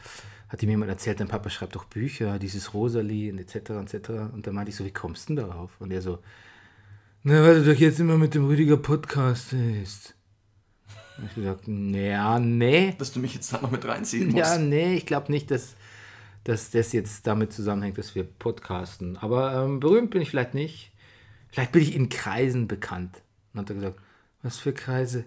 [0.49, 3.55] hat ihm jemand erzählt, dein Papa schreibt doch Bücher, dieses Rosalie und etc.
[3.93, 4.09] etc.
[4.33, 5.79] Und dann meinte ich so, wie kommst du denn darauf?
[5.79, 6.19] Und er so,
[7.23, 10.15] na, weil du doch jetzt immer mit dem Rüdiger Podcast ist.
[11.17, 12.95] Und ich gesagt, ja, nee.
[12.97, 14.37] dass du mich jetzt da noch mit reinziehen musst.
[14.37, 15.75] Ja, nee, ich glaube nicht, dass,
[16.43, 19.17] dass das jetzt damit zusammenhängt, dass wir podcasten.
[19.17, 20.91] Aber ähm, berühmt bin ich vielleicht nicht.
[21.49, 23.21] Vielleicht bin ich in Kreisen bekannt.
[23.53, 23.99] Und hat er gesagt,
[24.43, 25.25] was für Kreise?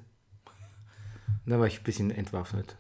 [1.45, 2.77] Und da war ich ein bisschen entwaffnet.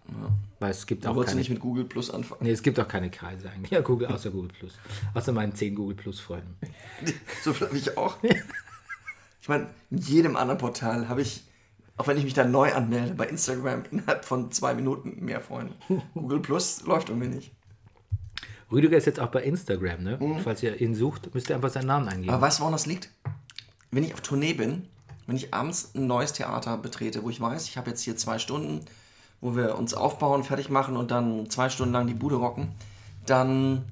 [0.60, 2.44] Weil es gibt Da auch wolltest du keine, nicht mit Google Plus anfangen.
[2.44, 3.70] nee, es gibt auch keine Kreise eigentlich.
[3.70, 4.78] Ja, Google, außer Google Plus.
[5.14, 6.56] Außer meinen 10 Google Plus Freunden.
[7.42, 8.18] So viel habe ich auch.
[9.40, 11.42] Ich meine, in jedem anderen Portal habe ich,
[11.96, 15.74] auch wenn ich mich da neu anmelde, bei Instagram innerhalb von zwei Minuten mehr Freunde.
[16.14, 17.52] Google Plus läuft irgendwie nicht.
[18.72, 20.40] Rüdiger ist jetzt auch bei Instagram, ne?
[20.44, 22.32] Falls ihr ihn sucht, müsst ihr einfach seinen Namen eingeben.
[22.32, 23.10] Aber weißt du, woran das liegt?
[23.90, 24.86] Wenn ich auf Tournee bin,
[25.26, 28.38] wenn ich abends ein neues Theater betrete, wo ich weiß, ich habe jetzt hier zwei
[28.38, 28.84] Stunden,
[29.40, 32.68] wo wir uns aufbauen, fertig machen und dann zwei Stunden lang die Bude rocken,
[33.26, 33.84] dann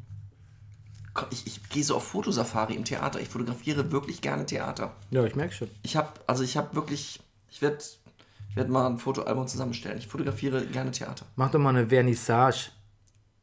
[1.31, 3.21] ich, ich gehe so auf Fotosafari im Theater.
[3.21, 4.95] Ich fotografiere wirklich gerne Theater.
[5.11, 5.69] ja, ich merke schon.
[5.83, 7.79] Ich habe, also ich habe wirklich, ich werde
[8.51, 9.99] ich werd mal ein Fotoalbum zusammenstellen.
[9.99, 11.27] Ich fotografiere gerne Theater.
[11.37, 12.71] Mach doch mal eine Vernissage.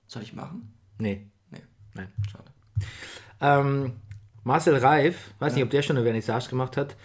[0.07, 0.73] Soll ich machen?
[0.97, 1.61] Nee, Nee,
[1.93, 2.07] nein.
[2.29, 2.51] schade.
[3.41, 3.93] Ähm,
[4.43, 6.95] Marcel Reif, weiß nicht, ob der schon eine Vernissage gemacht hat.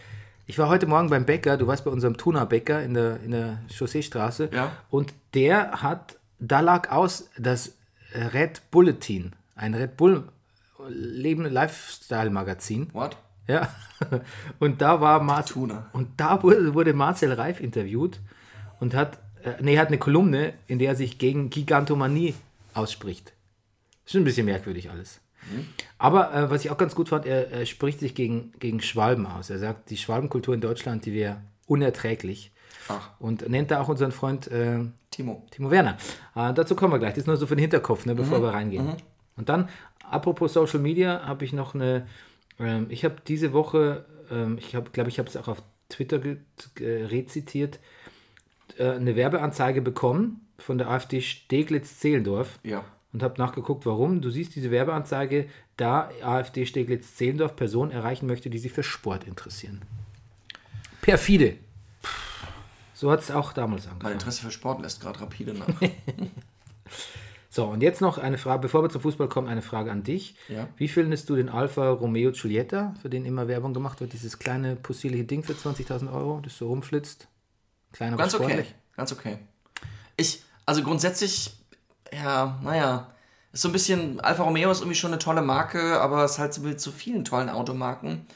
[0.47, 3.61] Ich war heute Morgen beim Bäcker, du warst bei unserem Tuna-Bäcker in der, in der
[3.73, 4.51] Chausseestraße.
[4.53, 4.73] Ja.
[4.91, 7.75] Und der hat, da lag aus das
[8.13, 10.29] Red Bulletin, ein Red Bull
[10.89, 12.93] Leben Lifestyle-Magazin.
[12.93, 13.17] What?
[13.51, 13.69] Ja.
[14.59, 15.83] Und da war Marcel.
[15.93, 18.21] Und da wurde, wurde Marcel Reif interviewt
[18.81, 22.35] und hat, äh, nee, hat eine Kolumne, in der er sich gegen Gigantomanie
[22.73, 23.35] ausspricht.
[24.07, 25.21] Ist ein bisschen merkwürdig alles.
[25.99, 29.27] Aber äh, was ich auch ganz gut fand, er, er spricht sich gegen, gegen Schwalben
[29.27, 29.51] aus.
[29.51, 32.53] Er sagt, die Schwalbenkultur in Deutschland, die wäre unerträglich.
[32.89, 33.11] Ach.
[33.19, 35.47] Und nennt da auch unseren Freund äh, Timo.
[35.51, 35.97] Timo Werner.
[36.35, 37.13] Äh, dazu kommen wir gleich.
[37.13, 38.95] Das ist nur so für den Hinterkopf, ne, bevor wir reingehen.
[39.37, 39.69] Und dann,
[40.09, 42.07] apropos Social Media, habe ich noch eine.
[42.61, 46.20] Ähm, ich habe diese Woche, ähm, ich glaube, glaub, ich habe es auch auf Twitter
[46.79, 47.81] rezitiert,
[48.79, 52.85] äh, eine Werbeanzeige bekommen von der AfD Steglitz-Zehlendorf Ja.
[53.12, 54.20] und habe nachgeguckt, warum.
[54.20, 59.81] Du siehst diese Werbeanzeige, da AfD Steglitz-Zehlendorf Personen erreichen möchte, die sich für Sport interessieren.
[61.01, 61.57] Perfide.
[62.92, 64.12] So hat es auch damals Mein angefangen.
[64.14, 65.66] Interesse für Sport lässt gerade rapide nach.
[67.53, 70.37] So, und jetzt noch eine Frage, bevor wir zum Fußball kommen, eine Frage an dich.
[70.49, 70.69] Ja.
[70.77, 74.13] Wie findest du den Alfa Romeo Giulietta, für den immer Werbung gemacht wird?
[74.13, 77.27] Dieses kleine, possierliche Ding für 20.000 Euro, das so rumflitzt?
[77.93, 78.67] Kleiner, Ganz okay.
[78.97, 79.39] Ganz okay.
[80.17, 81.51] Ich, also grundsätzlich,
[82.13, 83.13] ja, naja,
[83.53, 86.39] ist so ein bisschen, Alfa Romeo ist irgendwie schon eine tolle Marke, aber es ist
[86.39, 88.27] halt so wie zu vielen tollen Automarken.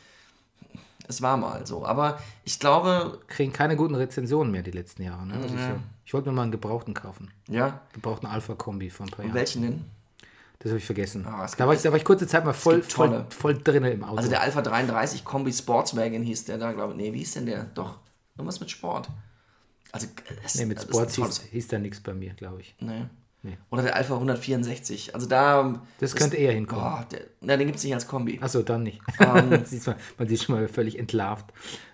[1.06, 1.84] Es war mal so.
[1.84, 5.26] Aber ich glaube, Kriegen keine guten Rezensionen mehr die letzten Jahre.
[5.26, 5.34] Ne?
[5.40, 5.74] Das ist so.
[6.06, 7.30] Ich wollte mir mal einen Gebrauchten kaufen.
[7.48, 9.34] ja, Gebrauchten Alpha-Kombi vor ein paar Jahren.
[9.34, 9.84] welchen denn?
[10.60, 11.26] Das habe ich vergessen.
[11.44, 14.02] Es da, war ich, da war ich kurze Zeit mal voll, voll, voll drin im
[14.04, 14.16] Auto.
[14.16, 16.96] Also der Alpha 33 Kombi Sportswagen hieß der da, glaube ich.
[16.98, 17.64] Nee, wie hieß denn der?
[17.74, 17.98] Doch,
[18.36, 19.08] irgendwas mit Sport.
[19.92, 20.06] Also,
[20.44, 22.74] es, nee, mit ein tolles- hieß, hieß da nichts bei mir, glaube ich.
[22.80, 23.04] Nee.
[23.44, 23.58] Nee.
[23.70, 25.14] Oder der Alpha 164.
[25.14, 25.82] Also da.
[26.00, 26.82] Das könnte eher hinkommen.
[26.82, 28.38] Oh, der, na, den gibt es nicht als Kombi.
[28.40, 29.02] Achso, dann nicht.
[29.20, 31.44] Mal, man sieht schon mal völlig entlarvt.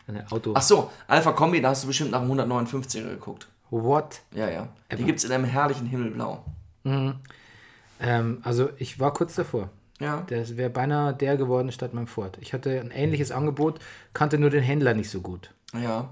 [0.06, 0.52] Ein Auto.
[0.54, 3.48] Ach so, Alpha Kombi, da hast du bestimmt nach dem 159er geguckt.
[3.70, 4.20] What?
[4.32, 4.68] Ja, ja.
[4.96, 6.44] Die gibt es in einem herrlichen Himmelblau.
[6.84, 9.70] Ähm, also ich war kurz davor.
[9.98, 10.24] Ja.
[10.28, 12.38] Das wäre beinahe der geworden statt meinem Ford.
[12.40, 13.80] Ich hatte ein ähnliches Angebot,
[14.14, 15.52] kannte nur den Händler nicht so gut.
[15.74, 16.10] Ja.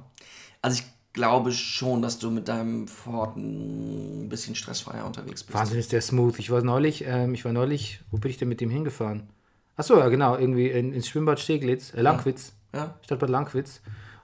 [0.63, 5.59] Also ich glaube schon, dass du mit deinem Ford ein bisschen stressfreier unterwegs bist.
[5.59, 6.39] Wahnsinn ist der smooth.
[6.39, 9.29] Ich war neulich, ähm, ich war neulich, wo bin ich denn mit dem hingefahren?
[9.77, 12.95] Achso, ja genau, irgendwie in, ins Schwimmbad Steglitz, äh, Langwitz, Ja.
[13.03, 13.81] Stadtbad Langwitz.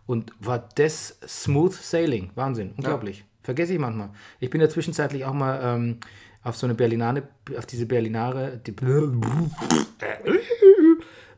[0.07, 2.31] Und war das smooth sailing.
[2.35, 3.25] Wahnsinn, unglaublich.
[3.43, 4.11] Vergesse ich manchmal.
[4.41, 5.99] Ich bin ja zwischenzeitlich auch mal ähm,
[6.43, 8.73] auf so eine Berlinale, auf diese Berlinare, die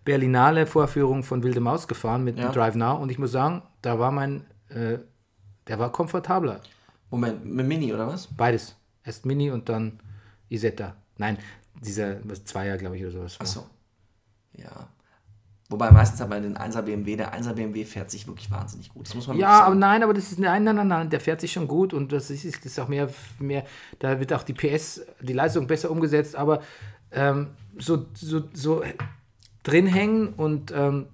[0.04, 2.50] Berlinale Vorführung von Wilde Maus gefahren mit Ja.
[2.52, 4.98] Drive Now und ich muss sagen, da war mein, äh,
[5.68, 6.60] der war komfortabler.
[7.10, 8.26] Moment, mit Mini oder was?
[8.26, 8.76] Beides.
[9.04, 10.00] Erst Mini und dann
[10.48, 10.96] Isetta.
[11.18, 11.38] Nein,
[11.80, 13.38] dieser was Zweier, glaube ich, oder sowas.
[13.38, 13.46] war.
[13.46, 13.66] Achso.
[14.54, 14.88] Ja.
[15.68, 19.06] Wobei meistens hat man den 1er BMW, der 1er BMW fährt sich wirklich wahnsinnig gut.
[19.06, 21.40] Das muss man Ja, aber nein, aber das ist nein, nein, nein, nein, der fährt
[21.40, 23.08] sich schon gut und das ist, das ist auch mehr,
[23.40, 23.64] mehr,
[23.98, 26.62] da wird auch die PS, die Leistung besser umgesetzt, aber
[27.10, 27.48] ähm,
[27.78, 28.84] so, so, so
[29.64, 31.06] drin hängen und ähm,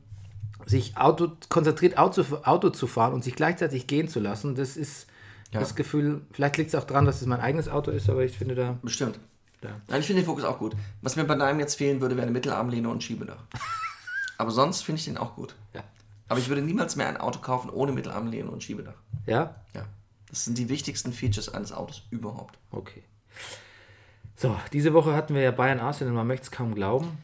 [0.67, 5.07] sich Auto, konzentriert Auto, Auto zu fahren und sich gleichzeitig gehen zu lassen, das ist
[5.51, 8.37] das Gefühl, vielleicht liegt es auch daran, dass es mein eigenes Auto ist, aber ich
[8.37, 9.19] finde da, Bestimmt.
[9.63, 9.71] Ja.
[9.89, 10.75] Nein, ich finde den Fokus auch gut.
[11.03, 13.45] Was mir bei deinem jetzt fehlen würde, wäre eine Mittelarmlehne und Schiebedach.
[14.39, 15.55] Aber sonst finde ich den auch gut.
[15.75, 15.85] Ja.
[16.27, 18.95] Aber ich würde niemals mehr ein Auto kaufen ohne Mittelarmlehne und Schiebedach.
[19.27, 19.85] ja, Ja.
[20.31, 22.59] Das sind die wichtigsten Features eines Autos überhaupt.
[22.71, 23.03] okay.
[24.35, 27.19] So, diese Woche hatten wir ja Bayern Arsenal, man möchte es kaum glauben.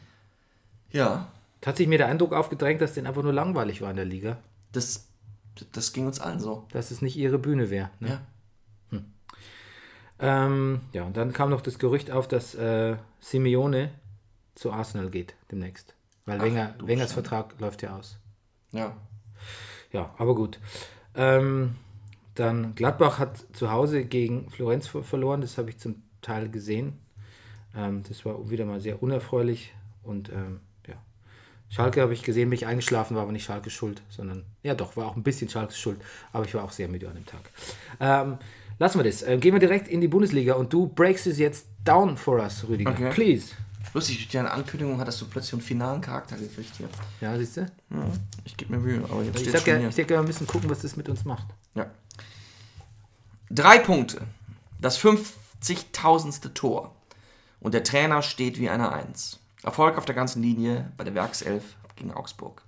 [0.91, 1.27] Ja.
[1.65, 4.37] Hat sich mir der Eindruck aufgedrängt, dass denen einfach nur langweilig war in der Liga.
[4.71, 5.09] Das,
[5.71, 6.65] das ging uns allen so.
[6.71, 7.89] Dass es nicht ihre Bühne wäre.
[7.99, 8.09] Ne?
[8.09, 8.21] Ja.
[10.21, 13.91] Ähm, ja, und dann kam noch das Gerücht auf, dass äh, Simeone
[14.53, 15.95] zu Arsenal geht demnächst.
[16.25, 17.13] Weil Ach, Wenger, Wengers.
[17.13, 18.17] Vertrag läuft ja aus.
[18.73, 18.97] Ja.
[19.93, 20.59] Ja, aber gut.
[21.15, 21.75] Ähm,
[22.35, 26.99] dann Gladbach hat zu Hause gegen Florenz ver- verloren, das habe ich zum Teil gesehen.
[27.73, 30.59] Ähm, das war wieder mal sehr unerfreulich und ähm.
[31.69, 34.97] Schalke habe ich gesehen, bin ich eingeschlafen, war aber nicht Schalke schuld, sondern ja doch,
[34.97, 36.01] war auch ein bisschen Schalke schuld,
[36.33, 37.41] aber ich war auch sehr müde an dem Tag.
[37.99, 38.37] Ähm,
[38.79, 39.21] lassen wir das.
[39.21, 42.65] Ähm, gehen wir direkt in die Bundesliga und du breaks es jetzt down for us,
[42.67, 42.91] Rüdiger.
[42.91, 43.09] Okay.
[43.11, 43.53] Please.
[43.93, 46.89] Lustig, durch deine Ankündigung hattest du plötzlich einen finalen Charakter gekriegt hier.
[47.21, 47.71] Ja, siehst du?
[48.45, 50.81] Ich gebe mir Mühe, aber jetzt Ich sag ja, ich denke, wir müssen gucken, was
[50.81, 51.47] das mit uns macht.
[51.75, 51.89] Ja.
[53.49, 54.21] Drei Punkte.
[54.79, 56.53] Das 50.000.
[56.53, 56.95] Tor.
[57.59, 59.38] Und der Trainer steht wie eine Eins.
[59.63, 62.63] Erfolg auf der ganzen Linie bei der Werkself gegen Augsburg.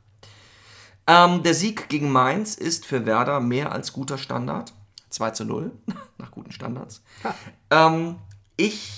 [1.08, 4.73] Ähm, der Sieg gegen Mainz ist für Werder mehr als guter Standard.
[5.10, 5.71] 2 zu 0,
[6.17, 7.01] nach guten Standards.
[7.69, 8.15] Ähm,
[8.56, 8.91] ich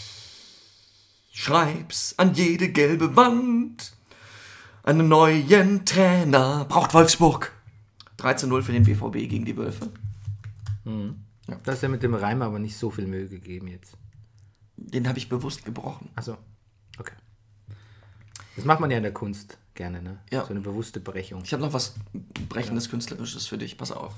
[1.31, 3.93] schreib's an jede gelbe Wand.
[4.83, 7.53] Einen neuen Trainer braucht Wolfsburg.
[8.17, 9.89] 3 zu 0 für den BVB gegen die Wölfe.
[11.63, 13.95] Das ist ja mit dem Reim aber nicht so viel Mühe gegeben jetzt.
[14.75, 16.09] Den habe ich bewusst gebrochen.
[16.15, 16.37] Achso.
[18.55, 20.19] Das macht man ja in der Kunst gerne, ne?
[20.31, 20.45] Ja.
[20.45, 21.41] So eine bewusste Brechung.
[21.43, 21.95] Ich habe noch was
[22.49, 23.77] Brechendes Künstlerisches für dich.
[23.77, 24.13] Pass auf.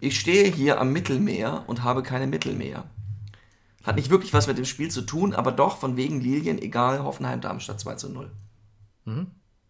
[0.00, 2.84] Ich stehe hier am Mittelmeer und habe keine Mittel mehr.
[3.82, 7.02] Hat nicht wirklich was mit dem Spiel zu tun, aber doch von wegen Lilien, egal,
[7.02, 8.30] Hoffenheim-Darmstadt 2 zu 0.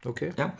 [0.04, 0.32] Okay.
[0.36, 0.54] Ja?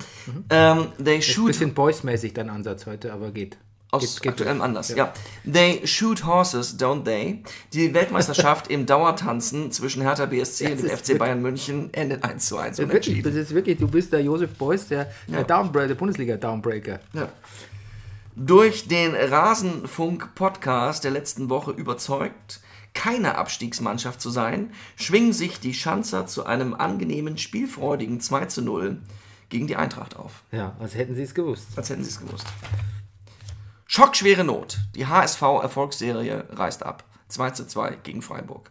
[0.51, 3.59] Ähm, they Ist ein shoot bisschen Boys-mäßig dein Ansatz heute, aber geht.
[3.91, 4.61] Aus geht aktuellem.
[4.61, 5.15] Anlass, ja.
[5.51, 7.43] They shoot horses, don't they?
[7.73, 12.47] Die Weltmeisterschaft im Dauertanzen zwischen Hertha BSC und dem das FC Bayern München endet 1
[12.47, 13.35] zu 1 Ja, wirklich, unentschieden.
[13.35, 15.43] das ist wirklich, du bist der Josef Beuys, der, der, Ja.
[15.45, 17.01] Downbreaker, der Bundesliga-Downbreaker.
[17.15, 17.29] Ja.
[18.37, 22.61] Durch den Rasenfunk-Podcast der letzten Woche überzeugt,
[22.95, 28.99] keine Abstiegsmannschaft zu sein, schwingen sich die Schanzer zu einem angenehmen, spielfreudigen 2 zu 0
[29.49, 30.43] gegen die Eintracht auf.
[30.53, 31.67] Ja, als hätten sie es gewusst.
[31.77, 32.47] Als hätten sie es gewusst.
[33.91, 34.79] Schockschwere Not.
[34.95, 37.05] Die HSV-Erfolgsserie reißt ab.
[37.29, 38.71] 2 zu 2 gegen Freiburg.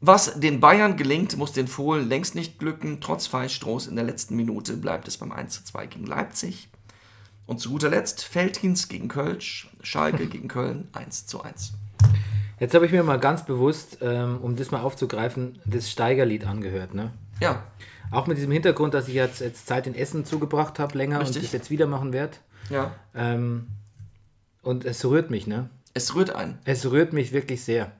[0.00, 3.00] Was den Bayern gelingt, muss den Fohlen längst nicht glücken.
[3.00, 6.68] Trotz Fallstroß in der letzten Minute bleibt es beim 1 zu 2 gegen Leipzig.
[7.46, 11.72] Und zu guter Letzt Feldhins gegen Kölsch, Schalke gegen Köln 1 zu 1.
[12.60, 16.94] Jetzt habe ich mir mal ganz bewusst, ähm, um das mal aufzugreifen, das Steigerlied angehört.
[16.94, 17.12] Ne?
[17.40, 17.64] Ja,
[18.12, 21.36] Auch mit diesem Hintergrund, dass ich jetzt, jetzt Zeit in Essen zugebracht habe, länger Richtig.
[21.36, 22.36] und das jetzt wieder machen werde.
[22.70, 22.92] ja.
[23.12, 23.66] Ähm,
[24.68, 25.70] und es rührt mich, ne?
[25.94, 26.58] Es rührt ein.
[26.66, 27.90] Es rührt mich wirklich sehr.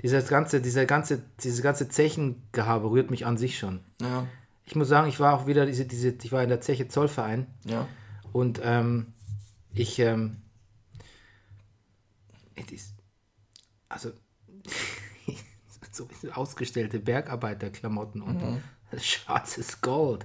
[0.00, 3.80] Dieses ganze, dieser ganze, diese ganze Zechengehabe rührt mich an sich schon.
[4.00, 4.26] Ja,
[4.64, 7.46] Ich muss sagen, ich war auch wieder diese, diese, ich war in der Zeche Zollverein
[7.66, 7.86] ja.
[8.32, 9.12] und ähm,
[9.74, 10.38] ich, ähm,
[12.72, 12.94] ist,
[13.90, 14.10] also,
[15.92, 18.62] so ausgestellte Bergarbeiterklamotten und
[18.98, 20.24] schwarzes Gold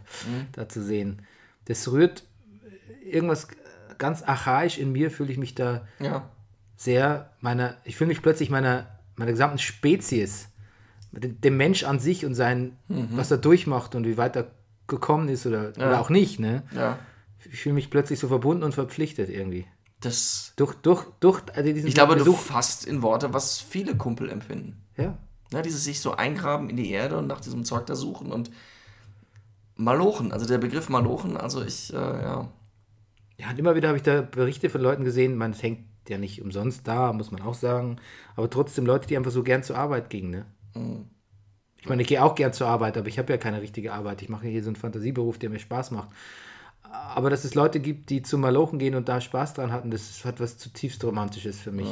[0.54, 1.24] da zu sehen.
[1.66, 2.24] Das rührt
[3.04, 3.50] irgendwas
[4.00, 6.30] ganz archaisch in mir, fühle ich mich da Ja,
[6.76, 10.48] sehr meiner, ich fühle mich plötzlich meiner, meiner gesamten Spezies,
[11.12, 14.48] dem, dem Mensch an sich und sein, was er durchmacht und wie weit er
[14.88, 16.64] gekommen ist oder, oder auch nicht, ne?
[16.76, 16.98] ja.
[17.52, 19.66] Ich fühle mich plötzlich so verbunden und verpflichtet irgendwie.
[20.02, 22.38] Das, Durch, durch, durch also diesen ich glaube, du Besuch.
[22.40, 24.82] fasst in Worte, was viele Kumpel empfinden.
[24.98, 25.18] Ja.
[25.52, 28.52] Ne, dieses sich so eingraben in die Erde und nach diesem Zeug da suchen und
[29.76, 32.50] Malochen, also der Begriff Malochen, also ich, äh, ja,
[33.40, 36.42] ja, und immer wieder habe ich da Berichte von Leuten gesehen, man hängt ja nicht
[36.42, 37.98] umsonst da, muss man auch sagen,
[38.36, 40.46] aber trotzdem Leute, die einfach so gern zur Arbeit gingen, ne?
[41.82, 44.22] Ich meine, ich gehe auch gern zur Arbeit, aber ich habe ja keine richtige Arbeit.
[44.22, 46.10] Ich mache hier so einen Fantasieberuf, der mir Spaß macht.
[46.82, 50.26] Aber dass es Leute gibt, die zum Malochen gehen und da Spaß dran hatten, das
[50.26, 51.88] hat was zutiefst Romantisches für mich.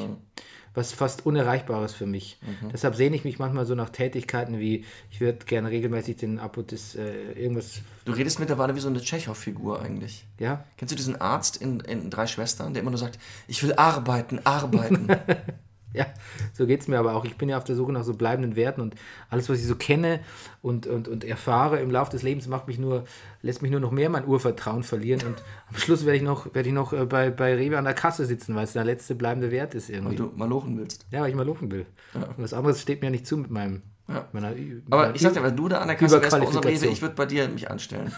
[0.77, 2.37] Was fast Unerreichbares für mich.
[2.71, 6.93] Deshalb sehne ich mich manchmal so nach Tätigkeiten wie, ich würde gerne regelmäßig den Apotis,
[6.93, 10.25] äh, irgendwas, du redest mittlerweile wie so eine Tschechow-Figur eigentlich.
[10.37, 13.73] ja, Kennst du diesen Arzt in, in Drei Schwestern, der immer nur sagt, ich will
[13.73, 15.07] arbeiten, arbeiten.
[15.93, 16.05] Ja,
[16.53, 17.25] so geht es mir aber auch.
[17.25, 18.95] Ich bin ja auf der Suche nach so bleibenden Werten und
[19.29, 20.19] alles, was ich so kenne
[20.61, 23.05] und, und, und erfahre im Laufe des Lebens, macht mich nur,
[23.41, 25.21] lässt mich nur noch mehr mein Urvertrauen verlieren.
[25.25, 27.93] Und am Schluss werde ich noch, werde ich noch äh, bei, bei Rewe an der
[27.93, 30.15] Kasse sitzen, weil es der letzte bleibende Wert ist Weil irgendwie.
[30.17, 31.05] du Malochen willst.
[31.11, 31.85] Ja, weil ich mal laufen will.
[32.13, 33.81] Und was anderes steht mir nicht zu mit meinem.
[34.09, 34.27] Ja.
[34.31, 34.49] Meiner,
[34.89, 36.87] Aber meiner ich sag dir, wenn du da an der Kasse wärst bei unserem Rewe,
[36.87, 38.13] ich würde bei dir mich anstellen.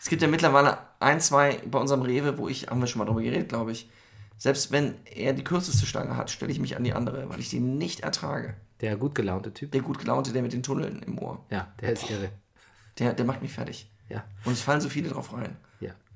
[0.00, 3.04] es gibt ja mittlerweile ein, zwei bei unserem Rewe, wo ich, haben wir schon mal
[3.04, 3.90] drüber geredet, glaube ich.
[4.40, 7.50] Selbst wenn er die kürzeste Stange hat, stelle ich mich an die andere, weil ich
[7.50, 8.54] die nicht ertrage.
[8.80, 9.70] Der gut gelaunte Typ.
[9.72, 12.30] Der gut gelaunte, der mit den Tunneln im Ohr, Ja, der ist irre.
[12.98, 13.90] der, der macht mich fertig.
[14.08, 15.56] Ja, Und es fallen so viele drauf rein.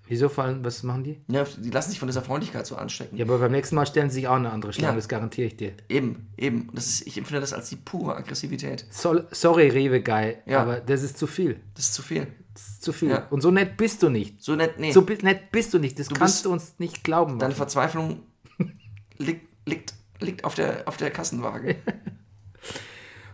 [0.06, 1.20] Wieso fallen, was machen die?
[1.28, 3.16] Ja, die lassen sich von dieser Freundlichkeit so anstecken.
[3.16, 4.96] Ja, aber beim nächsten Mal stellen sie sich auch eine andere Schlange, Ja.
[4.96, 5.72] das garantiere ich dir.
[5.88, 6.68] Eben, eben.
[6.74, 8.84] Das ist, ich empfinde das als die pure Aggressivität.
[8.90, 10.60] Sol sorry, Rewe-Guy, Ja.
[10.60, 11.58] aber das ist zu viel.
[11.74, 12.26] Das ist zu viel.
[12.52, 13.08] Das ist zu viel.
[13.10, 13.26] Ja.
[13.30, 14.42] Und so nett bist du nicht.
[14.44, 14.92] So nett, nee.
[14.92, 15.98] So nett bist du nicht.
[15.98, 17.38] Das kannst bist- du uns nicht glauben.
[17.38, 17.54] Deine.
[17.54, 18.20] Verzweiflung
[19.16, 21.76] liegt, liegt, liegt auf, der, auf der Kassenwaage.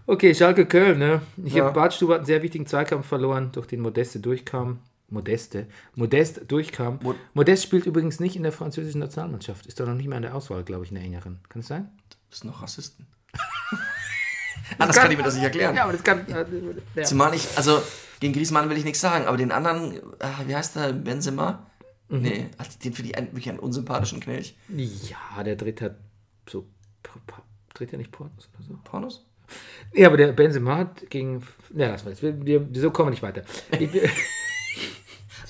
[0.06, 0.98] Okay, Schalke Köln.
[0.98, 1.22] Ne?
[1.44, 1.64] Ich Ja.
[1.66, 4.80] habe Bartstube einen sehr wichtigen Zweikampf verloren, durch den Modeste durchkam.
[5.11, 5.66] Modeste.
[5.94, 6.99] Modest durchkam.
[7.03, 9.66] Mo- Modest spielt übrigens nicht in der französischen Nationalmannschaft.
[9.66, 11.40] Ist doch noch nicht mehr in der Auswahl, glaube ich, in der engeren.
[11.49, 11.88] Kann es sein?
[12.31, 13.07] Das sind noch Rassisten.
[14.79, 15.75] Anders kann ich mir das nicht erklären.
[15.75, 16.25] Ja, aber das kann.
[16.94, 17.05] Ja.
[17.05, 17.83] Zumal ich, also
[18.20, 21.66] gegen Griezmann will ich nichts sagen, aber den anderen, äh, wie heißt der, Benzema?
[22.09, 22.23] Mhm.
[22.23, 24.57] Nee, ach, den finde ich einen, wirklich einen unsympathischen Knilch.
[24.68, 25.96] ja, der dreht halt
[26.49, 26.66] so.
[27.75, 28.79] Dreht er nicht Pornos oder so?
[28.85, 29.27] Pornos?
[29.94, 31.42] Ja, aber der Benzema hat gegen.
[31.75, 33.42] Ja, das weiß wir, so kommen wir nicht weiter.
[33.79, 33.90] Ich,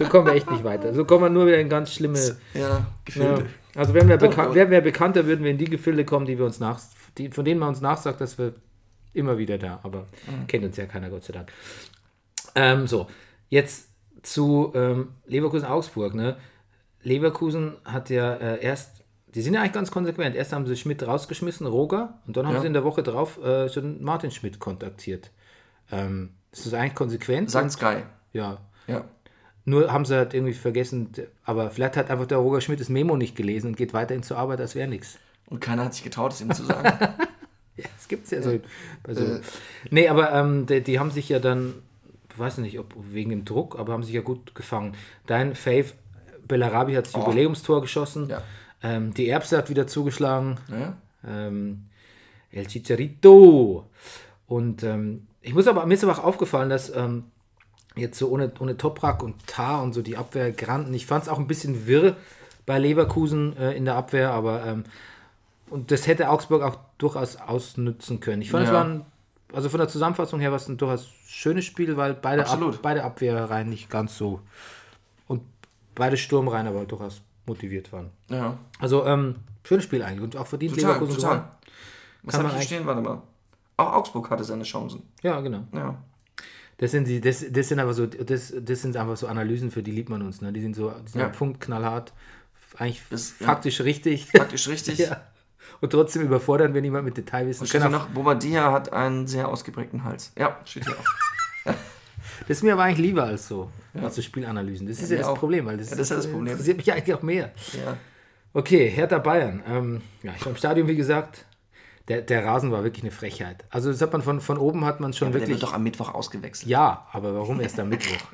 [0.00, 0.92] so kommen wir echt nicht weiter.
[0.94, 2.18] So kommen wir nur wieder in ganz schlimme.
[2.54, 2.86] Ja, Ja.
[3.04, 3.46] Gefilde.
[3.76, 6.44] Also wären wir, bekan wären wir bekannter, würden wir in die Gefilde kommen, die wir
[6.44, 6.80] uns nach,
[7.18, 8.54] die, von denen man uns nachsagt, dass wir
[9.12, 10.06] immer wieder da, aber
[10.48, 11.52] kennt uns ja keiner, Gott sei Dank.
[12.56, 13.06] Ähm, so,
[13.48, 13.88] jetzt
[14.22, 16.14] zu ähm, Leverkusen-Augsburg.
[16.14, 16.36] Ne?
[17.02, 19.00] Leverkusen hat ja äh, erst
[19.34, 20.34] die sind ja eigentlich ganz konsequent.
[20.34, 22.60] Erst haben sie Schmidt rausgeschmissen, Roger, und dann haben Ja.
[22.62, 25.30] sie in der Woche drauf äh, schon Martin Schmidt kontaktiert.
[25.92, 27.48] Ähm, das ist eigentlich konsequent.
[27.48, 27.98] Sagt Sky.
[28.32, 28.58] Ja.
[28.88, 29.04] Ja.
[29.64, 31.12] Nur haben sie halt irgendwie vergessen,
[31.44, 34.38] aber vielleicht hat einfach der Roger Schmidt das Memo nicht gelesen und geht weiterhin zur
[34.38, 35.18] Arbeit, als wäre nichts.
[35.46, 37.14] Und keiner hat sich getraut, es ihm zu sagen.
[37.76, 38.60] Ja, das gibt's ja so.
[39.02, 39.40] bei so.
[39.90, 41.76] Nee, aber ähm, die, die haben sich ja dann,
[42.30, 44.94] ich weiß nicht, ob wegen dem Druck, aber haben sich ja gut gefangen.
[45.26, 45.86] Dein Fave,
[46.46, 48.28] Bellarabi hat das Jubiläumstor geschossen.
[48.28, 48.42] Ja.
[48.82, 50.58] Ähm, die Erbse hat wieder zugeschlagen.
[50.68, 50.98] ja?
[51.26, 51.86] ähm,
[52.52, 53.88] El Chicharito.
[54.46, 57.24] Und ähm, ich muss aber, mir ist aber auch aufgefallen, dass ähm,
[57.96, 60.94] jetzt so ohne, ohne Toprak und Tar und so die Abwehr granten.
[60.94, 62.16] Ich fand es auch ein bisschen wirr
[62.66, 64.84] bei Leverkusen äh, in der Abwehr, aber ähm,
[65.70, 68.42] und das hätte Augsburg auch durchaus ausnutzen können.
[68.42, 68.76] Ich fand, es Ja.
[68.76, 69.04] war ein,
[69.52, 72.82] also von der Zusammenfassung her war es ein durchaus schönes Spiel, weil beide, Ab, Absolut.
[72.82, 74.40] beide Abwehrreihen nicht ganz so
[75.26, 75.42] und
[75.94, 78.10] beide Sturmreihen aber durchaus motiviert waren.
[78.28, 78.56] Ja.
[78.78, 81.36] Also ähm, schönes Spiel eigentlich und auch verdient Total, Leverkusen total.
[81.36, 81.50] gewonnen.
[82.22, 82.86] Was Kann man ich hier stehen?
[82.86, 83.22] Warte mal.
[83.78, 85.02] Auch Augsburg hatte seine Chancen.
[85.22, 85.62] Ja, genau.
[85.72, 85.96] Ja.
[86.80, 89.82] Das sind die, das, das sind aber so, das, das sind einfach so Analysen, für
[89.82, 90.50] die liebt man uns, ne?
[90.50, 91.28] Die sind so, die sind Ja.
[91.28, 92.14] Punkt knallhart,
[92.78, 93.18] eigentlich ja.
[93.18, 94.26] faktisch richtig.
[94.26, 94.98] Faktisch richtig.
[94.98, 95.20] ja.
[95.82, 97.62] Und trotzdem überfordern wir niemand mit Detailwissen.
[97.62, 100.32] Und steht hier noch, Bobadilla hat einen sehr ausgeprägten Hals.
[100.38, 101.74] Ja, steht hier auch.
[102.48, 104.88] Das ist mir aber eigentlich lieber als so, als so Spielanalysen.
[104.88, 105.38] Das ist ja, das auch.
[105.38, 106.52] Problem, weil das, Ja, das ist ja das Problem.
[106.52, 107.52] interessiert mich eigentlich auch mehr.
[107.74, 107.96] Ja.
[108.54, 109.62] Okay, Hertha Bayern.
[109.68, 111.44] Ähm, ja, ich war im Stadion, wie gesagt.
[112.10, 113.64] Der, der Rasen war wirklich eine Frechheit.
[113.70, 115.60] Also das hat man von, von oben hat man schon der wirklich.
[115.60, 116.68] wird doch am Mittwoch ausgewechselt.
[116.68, 118.16] Ja, aber warum erst am Mittwoch?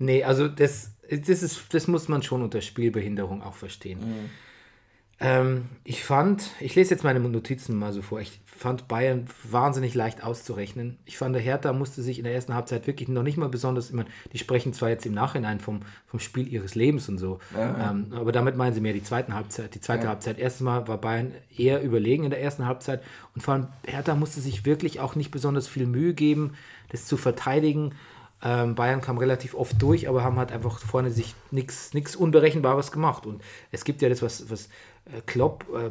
[0.00, 4.30] Nee, also das, das, ist, das muss man schon unter Spielbehinderung auch verstehen.
[5.18, 9.94] Ähm, ich fand, ich lese jetzt meine Notizen mal so vor, ich fand Bayern wahnsinnig
[9.94, 10.98] leicht auszurechnen.
[11.04, 13.88] Ich fand, der Hertha musste sich in der ersten Halbzeit wirklich noch nicht mal besonders,
[13.88, 17.38] ich meine, die sprechen zwar jetzt im Nachhinein vom, vom Spiel ihres Lebens und so,
[17.56, 20.38] ähm, aber damit meinen sie mehr die zweiten Halbzeit, die zweite Halbzeit.
[20.38, 23.02] Erstes Mal war Bayern eher überlegen in der ersten Halbzeit
[23.34, 26.54] und vor allem Hertha musste sich wirklich auch nicht besonders viel Mühe geben,
[26.90, 27.94] das zu verteidigen.
[28.42, 33.26] Ähm, Bayern kam relativ oft durch, aber haben halt einfach vorne sich nichts Unberechenbares gemacht.
[33.26, 33.42] Und
[33.72, 34.66] es gibt ja das, was, was
[35.06, 35.90] äh, Klopp, äh,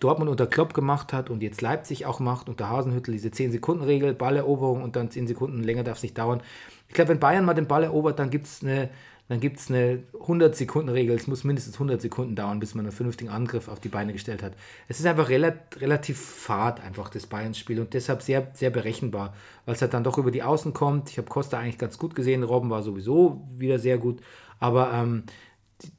[0.00, 4.82] Dortmund unter Klopp gemacht hat und jetzt Leipzig auch macht, unter Hasenhüttel diese 10-Sekunden-Regel, Balleroberung
[4.82, 6.40] und dann 10 Sekunden länger darf es nicht dauern.
[6.88, 8.88] Ich glaube, wenn Bayern mal den Ball erobert, dann gibt es eine,
[9.28, 11.16] eine 100-Sekunden-Regel.
[11.16, 14.42] Es muss mindestens 100 Sekunden dauern, bis man einen vernünftigen Angriff auf die Beine gestellt
[14.42, 14.52] hat.
[14.88, 19.34] Es ist einfach rela relativ fad, einfach das Bayern-Spiel und deshalb sehr, sehr berechenbar,
[19.66, 21.10] weil es halt dann doch über die Außen kommt.
[21.10, 24.20] Ich habe Costa eigentlich ganz gut gesehen, Robben war sowieso wieder sehr gut,
[24.60, 25.24] aber ähm,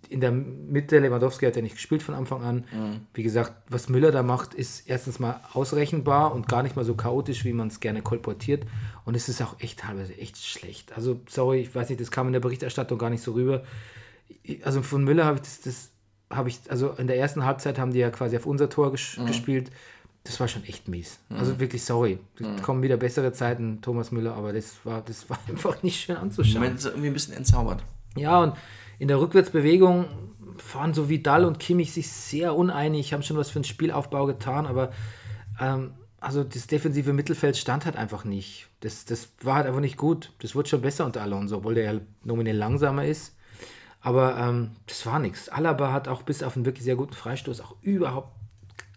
[0.10, 2.66] in der Mitte, Lewandowski hat ja nicht gespielt von Anfang an.
[3.14, 6.96] Wie gesagt, was Müller da macht, ist erstens mal ausrechenbar und gar nicht mal so
[6.96, 8.66] chaotisch, wie man es gerne kolportiert.
[9.06, 10.94] Und es ist auch echt teilweise echt schlecht.
[10.96, 13.64] Also, sorry, ich weiß nicht, das kam in der Berichterstattung gar nicht so rüber.
[14.64, 15.92] Also von Müller habe ich das, das
[16.30, 19.20] habe ich, also in der ersten Halbzeit haben die ja quasi auf unser Tor ges
[19.26, 19.72] gespielt.
[20.24, 21.20] Das war schon echt mies.
[21.30, 22.20] Also wirklich sorry.
[22.40, 26.18] Es kommen wieder bessere Zeiten, Thomas Müller, aber das war, das war einfach nicht schön
[26.18, 26.76] anzuschauen.
[26.76, 27.84] Ist er irgendwie ein bisschen entzaubert.
[28.16, 28.54] Ja, und
[29.00, 30.06] in der Rückwärtsbewegung
[30.74, 34.68] waren so Vidal und Kimmich sich sehr uneinig, haben schon was für den Spielaufbau getan,
[34.68, 34.92] aber
[35.60, 38.68] ähm, also das defensive Mittelfeld stand halt einfach nicht.
[38.82, 40.34] Das, das war halt einfach nicht gut.
[40.40, 43.36] Das wurde schon besser unter Alonso, obwohl der ja nominell langsamer ist.
[44.02, 45.50] Aber ähm, das war nichts.
[45.50, 48.34] Alaba hat auch bis auf einen wirklich sehr guten Freistoß auch überhaupt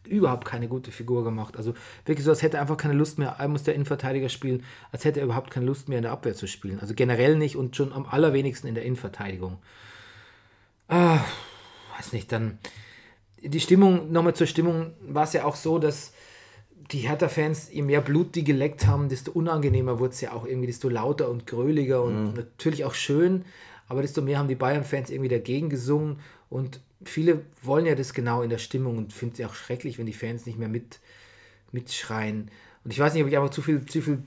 [0.05, 1.57] überhaupt keine gute Figur gemacht.
[1.57, 5.05] Also wirklich so, als hätte er einfach keine Lust mehr, muss der Innenverteidiger spielen, als
[5.05, 6.81] hätte er überhaupt keine Lust mehr in der Abwehr zu spielen.
[6.81, 9.59] Also generell nicht und schon am allerwenigsten in der Innenverteidigung.
[10.93, 11.25] Ah,
[11.97, 12.59] weiß nicht, dann
[13.41, 16.13] die Stimmung, nochmal zur Stimmung, war es ja auch so, dass
[16.91, 20.67] die Hertha-Fans, je mehr Blut die geleckt haben, desto unangenehmer wurde es ja auch irgendwie,
[20.67, 23.47] desto lauter und gröliger und natürlich auch schön,
[23.89, 26.19] aber desto mehr haben die Bayern-Fans irgendwie dagegen gesungen
[26.51, 29.97] und viele wollen ja das genau in der Stimmung und finden es ja auch schrecklich,
[29.97, 31.01] wenn die Fans nicht mehr mit,
[31.73, 32.51] mitschreien.
[32.85, 34.23] Und ich weiß nicht, ob ich einfach zu viel, zu viel,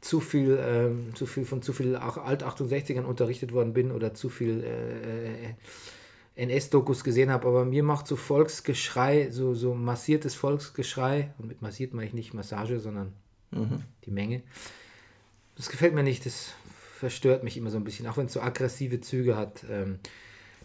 [0.00, 4.64] zu viel, ähm, zu viel von zu viel Alt-68ern unterrichtet worden bin oder zu viel
[4.64, 5.54] äh,
[6.36, 11.94] NS-Dokus gesehen habe, aber mir macht so Volksgeschrei, so, so massiertes Volksgeschrei, und mit massiert
[11.94, 13.14] meine ich nicht Massage, sondern
[14.04, 14.42] die Menge.
[15.56, 16.52] Das gefällt mir nicht, das
[16.98, 19.64] verstört mich immer so ein bisschen, auch wenn es so aggressive Züge hat.
[19.70, 19.98] Ähm,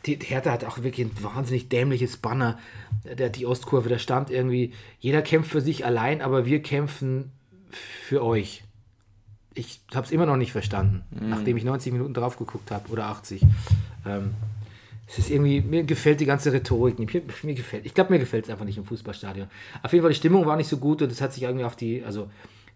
[0.06, 2.58] die die Hertha hat auch wirklich ein wahnsinnig dämliches Banner,
[3.03, 7.32] der, die Ostkurve, da stand irgendwie, jeder kämpft für sich allein, aber wir kämpfen
[7.70, 8.64] für euch.
[9.54, 13.08] Ich habe es immer noch nicht verstanden, nachdem ich 90 Minuten drauf geguckt habe oder
[13.08, 13.43] 80.
[14.06, 14.32] Ähm,
[15.08, 17.14] es ist irgendwie, mir gefällt die ganze Rhetorik nicht.
[17.14, 19.47] Mir, mir gefällt, ich glaube, mir gefällt es einfach nicht im Fußballstadion.
[19.84, 21.76] Auf jeden Fall, die Stimmung war nicht so gut und es hat sich irgendwie auf
[21.76, 22.30] die, also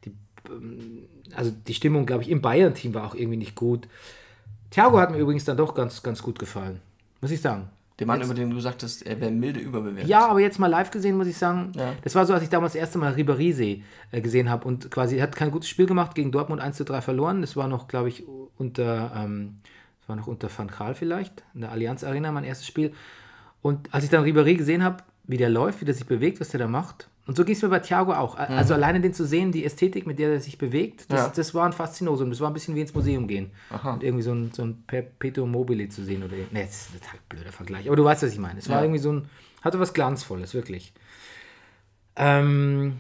[0.03, 0.11] die,
[0.49, 1.03] ähm,
[1.33, 3.87] also die Stimmung, glaube ich, im Bayern-Team war auch irgendwie nicht gut.
[4.69, 6.81] Thiago hat mir übrigens dann doch ganz, ganz gut gefallen.
[7.21, 7.69] Muss ich sagen.
[7.99, 10.09] Der Mann, über den du sagtest, er wäre milde überbewertet.
[10.09, 11.93] Ja, aber jetzt mal live gesehen, muss ich sagen, Ja.
[12.03, 13.81] das war so, als ich damals das erste Mal Ribéry
[14.11, 16.83] äh, gesehen habe und quasi, er hat kein gutes Spiel gemacht, gegen Dortmund 1 zu
[16.83, 17.39] 3 verloren.
[17.41, 18.25] Das war noch, glaube ich,
[18.57, 19.59] unter, ähm,
[20.01, 22.91] das war noch unter Van Gaal vielleicht, in der Allianz Arena, mein erstes Spiel.
[23.61, 26.49] Und als ich dann Ribéry gesehen habe, wie der läuft, wie der sich bewegt, was
[26.49, 27.07] der da macht.
[27.27, 28.35] Und so ging es mir bei Thiago auch.
[28.35, 31.25] Also alleine den zu sehen, die Ästhetik, mit der er sich bewegt, das, Mhm.
[31.27, 31.33] Ja.
[31.35, 32.29] das war ein Faszinosum.
[32.29, 33.49] Das war ein bisschen wie ins Museum gehen.
[33.83, 36.21] Und irgendwie so ein, so ein Perpetuum mobile zu sehen.
[36.23, 37.87] Oder, ne, das ist ein total blöder Vergleich.
[37.87, 38.59] Aber du weißt, was ich meine.
[38.59, 38.83] Es war Ja.
[38.83, 39.27] irgendwie so ein,
[39.63, 40.93] hatte was Glanzvolles, wirklich.
[42.15, 42.99] Ähm,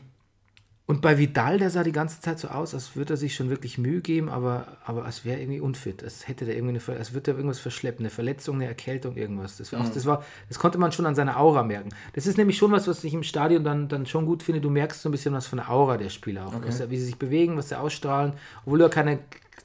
[0.87, 3.49] und bei Vidal, der sah die ganze Zeit so aus, als würde er sich schon
[3.49, 6.03] wirklich Mühe geben, aber, aber als wäre er irgendwie unfit.
[6.03, 9.57] Als hätte der irgendwie eine, als würde er irgendwas verschleppen, eine Verletzung, eine Erkältung, irgendwas.
[9.57, 11.89] Das, war auch, das, war, das konnte man schon an seiner Aura merken.
[12.13, 14.61] Das ist nämlich schon was, was ich im Stadion dann, dann schon gut finde.
[14.61, 16.53] Du merkst so ein bisschen was von der Aura der Spieler auch.
[16.63, 18.33] Was, er- wie sie sich bewegen, was sie ausstrahlen.
[18.65, 19.19] Obwohl du ja keine,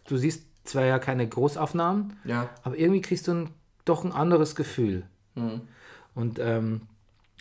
[0.08, 2.48] du siehst zwar ja keine Großaufnahmen, Ja.
[2.62, 3.50] aber irgendwie kriegst du ein,
[3.84, 5.02] doch ein anderes Gefühl.
[6.14, 6.82] Und ähm,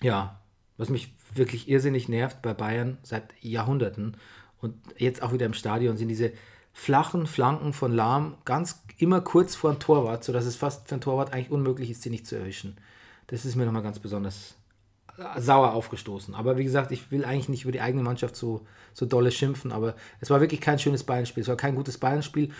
[0.01, 0.38] ja,
[0.79, 4.17] was mich wirklich irrsinnig nervt bei Bayern seit Jahrhunderten
[4.61, 6.31] und jetzt auch wieder im Stadion sind diese
[6.73, 11.01] flachen Flanken von Lahm ganz immer kurz vor dem Torwart, sodass es fast für einen
[11.01, 12.77] Torwart eigentlich unmöglich ist, sie nicht zu erwischen.
[13.27, 14.55] Das ist mir nochmal ganz besonders
[15.17, 16.33] äh, sauer aufgestoßen.
[16.35, 19.71] Aber wie gesagt, ich will eigentlich nicht über die eigene Mannschaft so, so dolle schimpfen,
[19.71, 21.41] aber es war wirklich kein schönes Bayern-Spiel.
[21.41, 22.51] Es war kein gutes Bayern-Spiel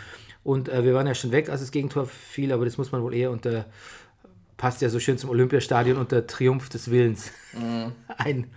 [0.44, 3.02] und äh, wir waren ja schon weg, als das Gegentor fiel, aber das muss man
[3.02, 3.66] wohl eher unter,
[4.60, 7.32] passt ja so schön zum Olympiastadion, unter Triumph des Willens
[8.18, 8.52] ein,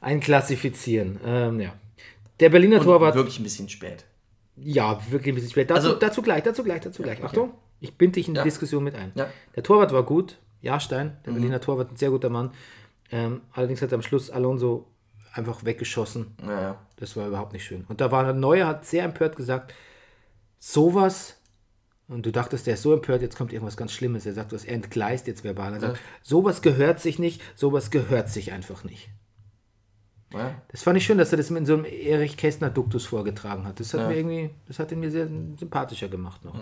[0.00, 1.18] einklassifizieren.
[1.24, 1.72] Ähm, ja.
[2.40, 4.04] Der Berliner Torwart, Wirklich ein bisschen spät.
[4.56, 5.70] ja, wirklich ein bisschen spät.
[5.70, 7.22] Dazu, Also- dazu gleich, dazu gleich, dazu gleich.
[7.22, 8.44] Achtung, ich binde dich in die Ja.
[8.44, 9.12] Diskussion mit ein.
[9.14, 9.28] Ja.
[9.54, 11.36] Der Torwart war gut, Jahrstein, der Mhm.
[11.36, 12.50] Berliner Torwart, ein sehr guter Mann.
[13.12, 14.86] Ähm, allerdings hat am Schluss Alonso
[15.32, 16.34] einfach weggeschossen.
[16.44, 16.78] Ja, ja.
[16.96, 17.84] Das war überhaupt nicht schön.
[17.88, 19.74] Und da war Neuer, hat sehr empört gesagt,
[20.58, 21.40] sowas,
[22.08, 24.26] und du dachtest, der ist so empört, jetzt kommt irgendwas ganz Schlimmes.
[24.26, 25.72] Er sagt, was er entgleist jetzt verbal.
[25.74, 29.08] Er sagt, sowas gehört sich nicht, sowas gehört sich einfach nicht.
[30.32, 30.54] ja.
[30.68, 33.80] Das fand ich schön, dass er das in so einem Erich Kästner Duktus vorgetragen hat.
[33.80, 34.08] Das hat Ja.
[34.08, 36.58] mir irgendwie, das hat ihn mir sehr sympathischer gemacht noch.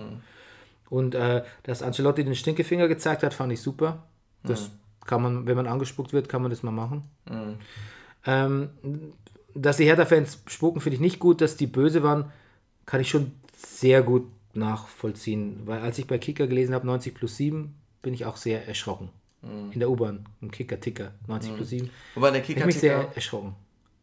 [0.91, 4.05] Und äh, dass Ancelotti den Stinkefinger gezeigt hat, fand ich super.
[4.45, 4.71] Das
[5.07, 7.03] kann man, wenn man angespuckt wird, kann man das mal machen.
[8.27, 8.69] Ähm,
[9.55, 11.41] dass die Hertha-Fans spuken, finde ich nicht gut.
[11.41, 12.31] Dass die böse waren,
[12.87, 15.63] kann ich schon sehr gut nachvollziehen.
[15.67, 19.11] Weil als ich bei Kicker gelesen habe, 90 plus 7, bin ich auch sehr erschrocken.
[19.73, 21.91] In der U-Bahn, im Kicker-Ticker, 90 plus 7.
[22.15, 23.17] Wobei der Ich bin mich sehr Kicker-Ticker.
[23.17, 23.57] erschrocken.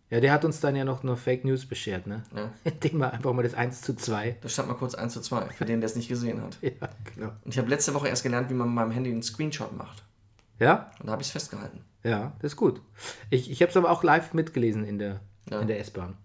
[0.10, 2.24] Ja, der hat uns dann ja noch, noch Fake News beschert, ne?
[2.36, 2.52] Ja.
[2.66, 4.36] Indem er einfach mal das 1 zu 2.
[4.42, 6.58] Da stand mal kurz 1 zu 2, für den, der es nicht gesehen hat.
[6.62, 7.28] Ja, genau.
[7.46, 10.04] Und ich habe letzte Woche erst gelernt, wie man mit meinem Handy einen Screenshot macht.
[10.60, 11.86] Ja, Und da habe ich es festgehalten.
[12.04, 12.82] ja, das ist gut.
[13.30, 15.62] Ich, ich habe es aber auch live mitgelesen in der, Ja.
[15.62, 16.18] in der S-Bahn.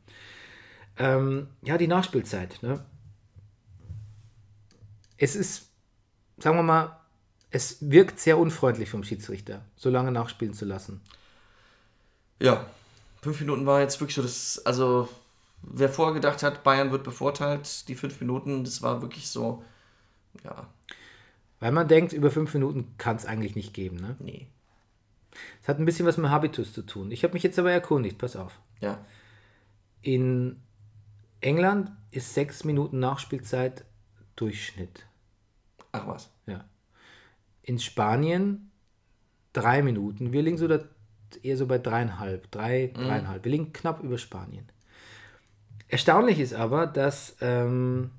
[0.99, 2.59] Ähm, ja, die Nachspielzeit.
[2.63, 2.85] Ne?
[5.17, 5.71] Es ist,
[6.39, 7.01] sagen wir mal,
[7.51, 11.01] es wirkt sehr unfreundlich vom Schiedsrichter, so lange nachspielen zu lassen.
[12.41, 12.67] Ja,
[13.23, 15.09] fünf Minuten war jetzt wirklich so das, also
[15.63, 19.63] wer vorher gedacht hat, Bayern wird bevorteilt, die fünf Minuten, das war wirklich so,
[20.43, 20.67] ja,
[21.61, 23.97] Weil man denkt, über fünf Minuten kann es eigentlich nicht geben.
[23.97, 24.17] Ne?
[24.19, 24.49] nee.
[25.63, 27.11] Es hat ein bisschen was mit Habitus zu tun.
[27.11, 28.59] Ich habe mich jetzt aber erkundigt, pass auf.
[28.81, 29.05] Ja,
[30.03, 30.61] In
[31.41, 33.85] England ist sechs Minuten Nachspielzeit
[34.37, 35.07] Durchschnitt.
[35.93, 36.31] ach was.
[36.47, 36.65] Ja.
[37.63, 38.71] In Spanien
[39.53, 40.33] drei Minuten.
[40.33, 40.81] Wir liegen so da
[41.43, 42.51] eher so bei dreieinhalb.
[42.51, 43.45] Drei, dreieinhalb.
[43.45, 44.69] Wir liegen knapp über Spanien.
[45.89, 48.11] Erstaunlich ist aber, dass ähm,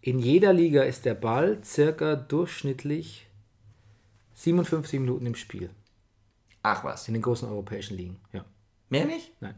[0.00, 3.28] in jeder Liga ist der Ball circa durchschnittlich
[4.34, 5.70] 57 Minuten im Spiel.
[6.62, 7.08] Ach was.
[7.08, 8.20] In den großen europäischen Ligen.
[8.32, 8.44] Ja.
[8.88, 9.32] Mehr nicht?
[9.40, 9.54] Nein.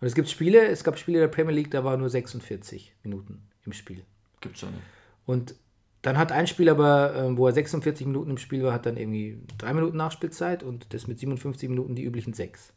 [0.00, 3.42] Und es gibt Spiele, es gab Spiele der Premier League, da war nur 46 Minuten
[3.64, 4.04] im Spiel.
[4.42, 4.82] Gibt's doch nicht.
[5.24, 5.54] Und
[6.02, 8.96] dann hat ein Spiel aber, ähm, wo er 46 Minuten im Spiel war, hat dann
[8.96, 12.72] irgendwie drei Minuten Nachspielzeit und das mit 57 Minuten die üblichen sechs.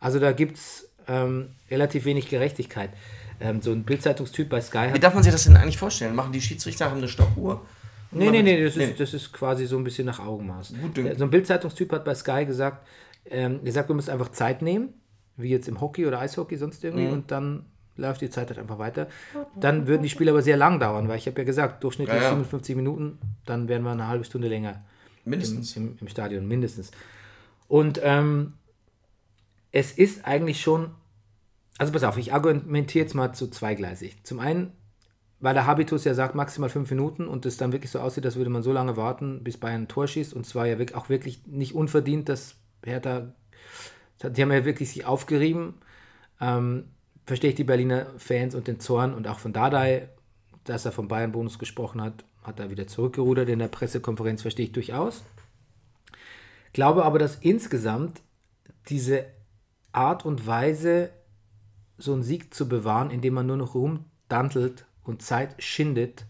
[0.00, 2.90] Also da gibt es ähm, relativ wenig Gerechtigkeit.
[3.40, 5.02] Ähm, so ein Bildzeitungstyp bei Sky Wie hat.
[5.02, 6.14] darf man sich das denn eigentlich vorstellen?
[6.14, 7.66] Machen die Schiedsrichter haben eine Stoppuhr?
[8.12, 8.84] Nee, nee, nee, das Nee.
[8.84, 10.72] ist, das ist quasi so ein bisschen nach Augenmaß.
[10.80, 11.18] Gut dünkt.
[11.18, 12.86] So ein Bildzeitungstyp hat bei Sky gesagt,
[13.28, 14.94] ähm, er sagt, du musst einfach Zeit nehmen,
[15.36, 17.66] wie jetzt im Hockey oder Eishockey, sonst irgendwie, und dann
[17.96, 19.08] läuft die Zeit halt einfach weiter.
[19.58, 22.24] Dann würden die Spiele aber sehr lang dauern, weil ich habe ja gesagt, durchschnittlich Ja,
[22.24, 22.30] ja.
[22.30, 24.84] 57 Minuten, dann wären wir eine halbe Stunde länger
[25.24, 25.76] im, Mindestens.
[25.76, 26.90] im, im Stadion, mindestens.
[27.68, 28.54] Und ähm,
[29.72, 30.90] es ist eigentlich schon,
[31.78, 34.22] also pass auf, ich argumentiere jetzt mal zu zweigleisig.
[34.22, 34.72] Zum einen,
[35.40, 38.36] weil der Habitus ja sagt, maximal fünf Minuten und es dann wirklich so aussieht, als
[38.36, 40.32] würde man so lange warten, bis Bayern ein Tor schießt.
[40.32, 43.32] Und zwar ja wirklich, auch wirklich nicht unverdient, dass Hertha,
[44.22, 45.74] die haben ja wirklich sich aufgerieben.
[46.40, 46.84] Ähm,
[47.26, 50.08] verstehe ich die Berliner Fans und den Zorn und auch von Dardai,
[50.64, 54.72] dass er vom Bayern-Bonus gesprochen hat, hat er wieder zurückgerudert in der Pressekonferenz, verstehe ich
[54.72, 55.24] durchaus.
[56.72, 58.22] Glaube aber, dass insgesamt
[58.88, 59.26] diese
[59.92, 61.10] Art und Weise,
[61.98, 66.26] so einen Sieg zu bewahren, indem man nur noch rumdantelt und Zeit schindet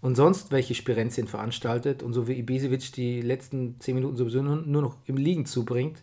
[0.00, 4.82] und sonst welche Spirenzien veranstaltet und so wie Ibisevic die letzten zehn Minuten sowieso nur
[4.82, 6.02] noch im Liegen zubringt.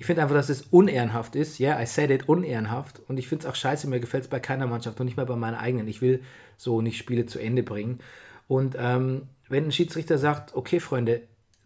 [0.00, 1.58] Ich finde einfach, dass es unehrenhaft ist.
[1.58, 3.02] Ja, yeah, I said it, unehrenhaft.
[3.06, 5.26] Und ich finde es auch scheiße, mir gefällt es bei keiner Mannschaft und nicht mal
[5.26, 5.86] bei meiner eigenen.
[5.88, 6.22] Ich will
[6.56, 7.98] so nicht Spiele zu Ende bringen.
[8.48, 11.20] Und ähm, wenn ein Schiedsrichter sagt, okay, Freunde,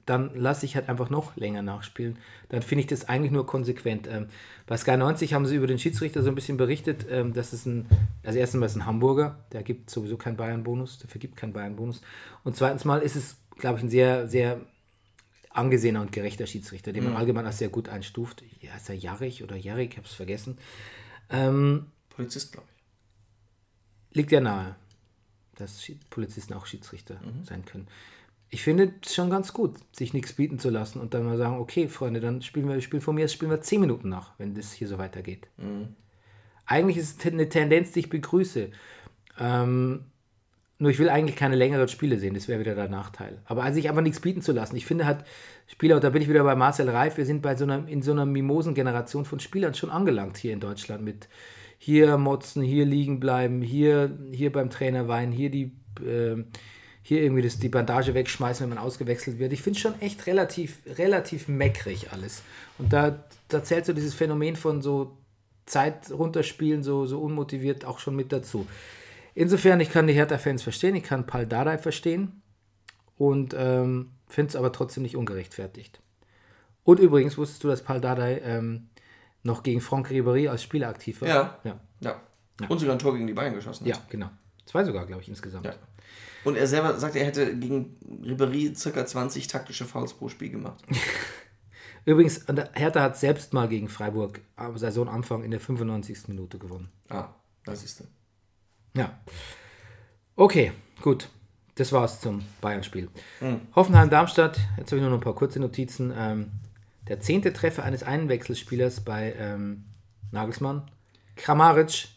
[0.04, 2.18] dann lasse ich halt einfach noch länger nachspielen.
[2.48, 4.08] Dann finde ich das eigentlich nur konsequent.
[4.08, 4.26] Ähm,
[4.66, 7.66] bei Sky 90 haben sie über den Schiedsrichter so ein bisschen berichtet, ähm, dass es
[7.66, 7.86] ein,
[8.24, 12.00] also erstens mal ist ein Hamburger, der gibt sowieso keinen Bayern-Bonus, der vergibt keinen Bayern-Bonus.
[12.42, 14.60] Und zweitens mal ist es, glaube ich, ein sehr, sehr
[15.54, 17.18] angesehener und gerechter Schiedsrichter, den man Mhm.
[17.18, 18.42] allgemein als sehr gut einstuft.
[18.60, 20.58] Ja, ist er Jarich oder Jarek, ich habe es vergessen.
[21.30, 22.74] Ähm, Polizist, glaube ich.
[24.16, 24.76] liegt ja nahe,
[25.56, 27.44] dass Polizisten auch Schiedsrichter Mhm.
[27.44, 27.88] sein können.
[28.50, 31.58] Ich finde es schon ganz gut, sich nichts bieten zu lassen und dann mal sagen,
[31.58, 34.72] okay, Freunde, dann spielen wir, spielen von mir spielen wir 10 Minuten nach, wenn das
[34.72, 35.48] hier so weitergeht.
[35.56, 35.96] Mhm.
[36.66, 38.70] Eigentlich ist es eine Tendenz, die ich begrüße.
[39.40, 40.04] Ähm,
[40.84, 43.38] nur ich will eigentlich keine längeren Spiele sehen, das wäre wieder der Nachteil.
[43.46, 44.76] Aber also sich einfach nichts bieten zu lassen.
[44.76, 45.24] Ich finde halt
[45.66, 48.02] Spieler, und da bin ich wieder bei Marcel Reif, wir sind bei so einer, in
[48.02, 51.26] so einer Mimosen-Generation von Spielern schon angelangt hier in Deutschland mit
[51.78, 55.72] hier motzen, hier liegen bleiben, hier, hier beim Trainer weinen, hier die,
[56.04, 56.44] äh,
[57.02, 59.54] hier irgendwie das, die Bandage wegschmeißen, wenn man ausgewechselt wird.
[59.54, 62.42] Ich finde es schon echt relativ, relativ meckrig alles.
[62.76, 65.16] Und da, da zählt so dieses Phänomen von so
[65.64, 68.66] Zeit runterspielen, so, so unmotiviert auch schon mit dazu.
[69.34, 72.42] Insofern, ich kann die Hertha-Fans verstehen, ich kann Paul Dardai verstehen
[73.16, 76.00] und ähm, finde es aber trotzdem nicht ungerechtfertigt.
[76.84, 78.88] Und übrigens wusstest du, dass Paul Dardai ähm,
[79.42, 81.28] noch gegen Franck Ribéry als Spieler aktiv war?
[81.28, 81.58] Ja.
[81.64, 82.20] Ja, Ja.
[82.68, 83.86] Und sogar ein Tor gegen die Bayern geschossen.
[83.86, 84.30] ja genau.
[84.66, 85.66] Zwei sogar, glaube ich, insgesamt.
[85.66, 85.74] Ja.
[86.44, 90.82] Und er selber sagt, er hätte gegen Ribéry circa 20 taktische Fouls pro Spiel gemacht.
[92.04, 96.28] Übrigens, Hertha hat selbst mal gegen Freiburg am Saisonanfang in der 95.
[96.28, 96.90] Minute gewonnen.
[97.08, 97.28] Ah,
[97.64, 98.04] das ist du.
[98.96, 99.18] Ja.
[100.36, 100.72] Okay,
[101.02, 101.28] gut.
[101.76, 103.08] Das war's zum Bayern-Spiel.
[103.74, 106.12] Hoffenheim-Darmstadt, jetzt habe ich nur noch ein paar kurze Notizen.
[106.16, 106.52] Ähm,
[107.08, 109.84] der zehnte Treffer eines Einwechselspielers bei ähm,
[110.30, 110.90] Nagelsmann.
[111.36, 112.08] Kramaric.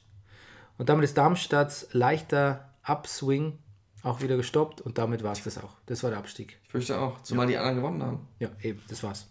[0.77, 3.57] Und damit ist Darmstadts leichter Upswing
[4.03, 5.73] auch wieder gestoppt und damit war es das auch.
[5.87, 6.59] Das war der Abstieg.
[6.63, 8.27] Ich fürchte auch, zumal die anderen gewonnen haben.
[8.39, 9.27] Ja, eben, das war's.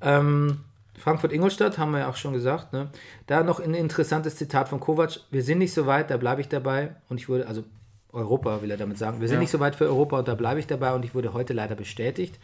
[0.00, 0.64] Ähm,
[0.98, 2.72] Frankfurt-Ingolstadt haben wir ja auch schon gesagt.
[2.72, 2.88] Ne?
[3.26, 5.20] Da noch ein interessantes Zitat von Kovac.
[5.30, 6.94] Wir sind nicht so weit, da bleibe ich dabei.
[7.08, 7.64] Und ich wurde, also
[8.12, 9.40] Europa will er damit sagen, wir sind Ja.
[9.40, 10.94] nicht so weit für Europa und da bleibe ich dabei.
[10.94, 12.38] Und ich wurde heute leider bestätigt.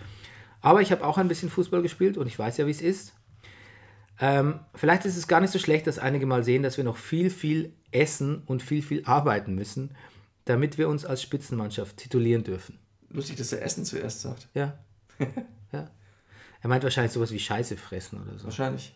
[0.61, 3.15] Aber ich habe auch ein bisschen Fußball gespielt und ich weiß ja, wie es ist.
[4.21, 6.99] Ähm, vielleicht ist es gar nicht so schlecht, dass einige mal sehen, dass wir noch
[6.99, 9.95] viel, viel essen und viel, viel arbeiten müssen,
[10.45, 12.79] damit wir uns als Spitzenmannschaft titulieren dürfen.
[13.09, 14.49] Lustig, dass er Essen zuerst sagt.
[14.55, 14.79] Ja.
[15.73, 15.89] ja.
[16.63, 18.45] Er meint wahrscheinlich sowas wie Scheiße fressen oder so.
[18.45, 18.93] Wahrscheinlich.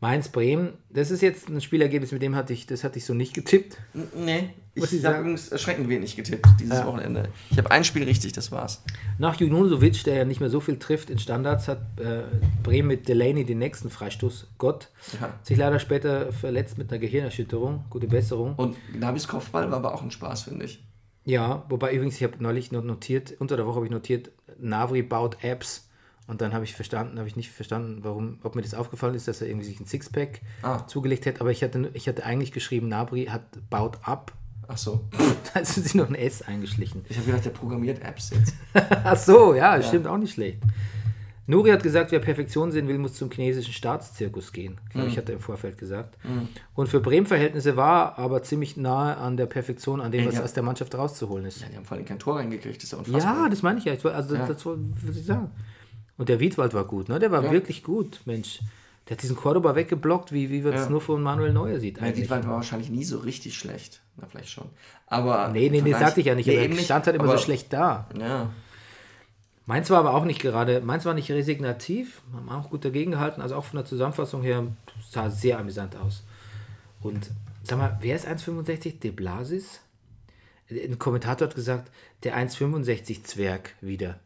[0.00, 3.32] Mainz-Bremen, das ist jetzt ein Spielergebnis, mit dem hatte ich, das hatte ich so nicht
[3.32, 3.78] getippt.
[4.14, 6.86] Nee, Muss ich habe übrigens erschreckend wenig getippt dieses Ja.
[6.86, 7.30] Wochenende.
[7.50, 8.82] Ich habe ein Spiel richtig, das war's.
[9.18, 12.24] Nach Junusovic, der ja nicht mehr so viel trifft in Standards, hat äh,
[12.62, 14.48] Bremen mit Delaney den nächsten Freistoß.
[14.58, 15.32] Gott Ja.
[15.42, 17.84] sich leider später verletzt mit einer Gehirnerschütterung.
[17.88, 18.56] Gute Besserung.
[18.56, 20.84] Und Nabis Kopfball war aber auch ein Spaß, finde ich.
[21.24, 25.02] Ja, wobei übrigens, ich habe neulich noch notiert, unter der Woche habe ich notiert, Navri
[25.02, 25.88] baut Apps.
[26.26, 29.28] Und dann habe ich verstanden, habe ich nicht verstanden, warum, ob mir das aufgefallen ist,
[29.28, 30.86] dass er irgendwie sich ein Sixpack Ah.
[30.86, 31.40] zugelegt hat.
[31.40, 34.32] Aber ich hatte, ich hatte eigentlich geschrieben, Nabri hat baut ab.
[34.66, 35.04] Ach so.
[35.52, 37.04] Da ist sich noch ein S eingeschlichen.
[37.08, 38.54] Ich habe gedacht, der programmiert Apps jetzt.
[39.04, 40.58] Ach so, ja, stimmt auch nicht schlecht.
[41.46, 44.78] Nuri hat gesagt, wer Perfektion sehen will, muss zum chinesischen Staatszirkus gehen.
[44.90, 46.16] Glaube ich, hat er im Vorfeld gesagt.
[46.74, 50.42] Und für Bremen-Verhältnisse war aber ziemlich nahe an der Perfektion, an dem, was ja.
[50.42, 51.60] aus der Mannschaft rauszuholen ist.
[51.60, 53.50] Ja, die haben vor allem kein Tor reingekriegt, das ist ja Ja, unfassbar.
[53.50, 53.92] das meine ich ja.
[53.92, 54.46] Wollte- Also, Ja.
[54.46, 54.80] das würde
[55.20, 55.50] ich sagen.
[56.16, 57.18] Und der Wiedwald war gut, ne?
[57.18, 57.50] Der war Ja.
[57.52, 58.60] wirklich gut, Mensch.
[59.08, 60.90] Der hat diesen Cordoba weggeblockt, wie, wie man es Ja.
[60.90, 62.22] nur von Manuel Neuer sieht eigentlich.
[62.22, 64.00] Dietwald war wahrscheinlich nie so richtig schlecht.
[64.16, 64.68] Na, vielleicht schon.
[65.06, 65.48] Aber.
[65.48, 66.46] Nee, nee, nee, sagte ich ja nicht.
[66.46, 68.08] Nee, aber er stand halt immer aber- so schlecht da.
[68.18, 68.50] Ja.
[69.66, 73.40] Meins war aber auch nicht gerade, meins war nicht resignativ, haben auch gut dagegen gehalten,
[73.40, 74.66] also auch von der Zusammenfassung her
[75.10, 76.22] sah sehr amüsant aus.
[77.00, 77.30] Und
[77.62, 79.00] sag mal, wer ist 1,65?
[79.00, 79.80] De Blasis?
[80.70, 81.90] Ein Kommentator hat gesagt,
[82.24, 84.18] der 1,65 Zwerg wieder.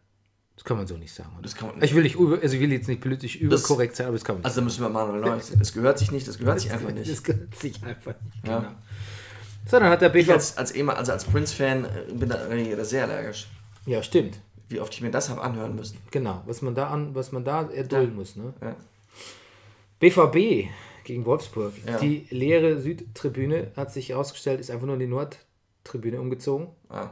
[0.59, 1.31] Das kann man so nicht sagen.
[1.35, 1.43] Oder?
[1.43, 4.17] Das man Ich will, nicht über, also ich will jetzt nicht politisch überkorrekt sein, aber
[4.17, 5.41] das kann man nicht Also da müssen wir Manuel Neuer.
[5.57, 7.09] Das gehört sich nicht, das gehört sich einfach nicht.
[7.09, 8.45] Das gehört sich einfach nicht.
[8.45, 8.59] Ja.
[8.59, 8.71] Genau.
[9.71, 10.33] So, dann hat der Ich BVB.
[10.33, 13.47] als, als, also als Prince-Fan äh, bin da sehr allergisch.
[13.87, 14.41] Ja, stimmt.
[14.69, 15.97] Wie oft ich mir das habe anhören müssen.
[16.11, 18.35] Genau, was man da an, was man da erdulden muss.
[18.35, 18.53] Ne?
[18.61, 18.75] Ja.
[20.01, 20.69] BVB
[21.05, 21.73] gegen Wolfsburg.
[21.87, 21.99] Ja.
[21.99, 26.67] Die leere Südtribüne hat sich herausgestellt, ist einfach nur in die Nordtribüne umgezogen.
[26.89, 27.11] Ah.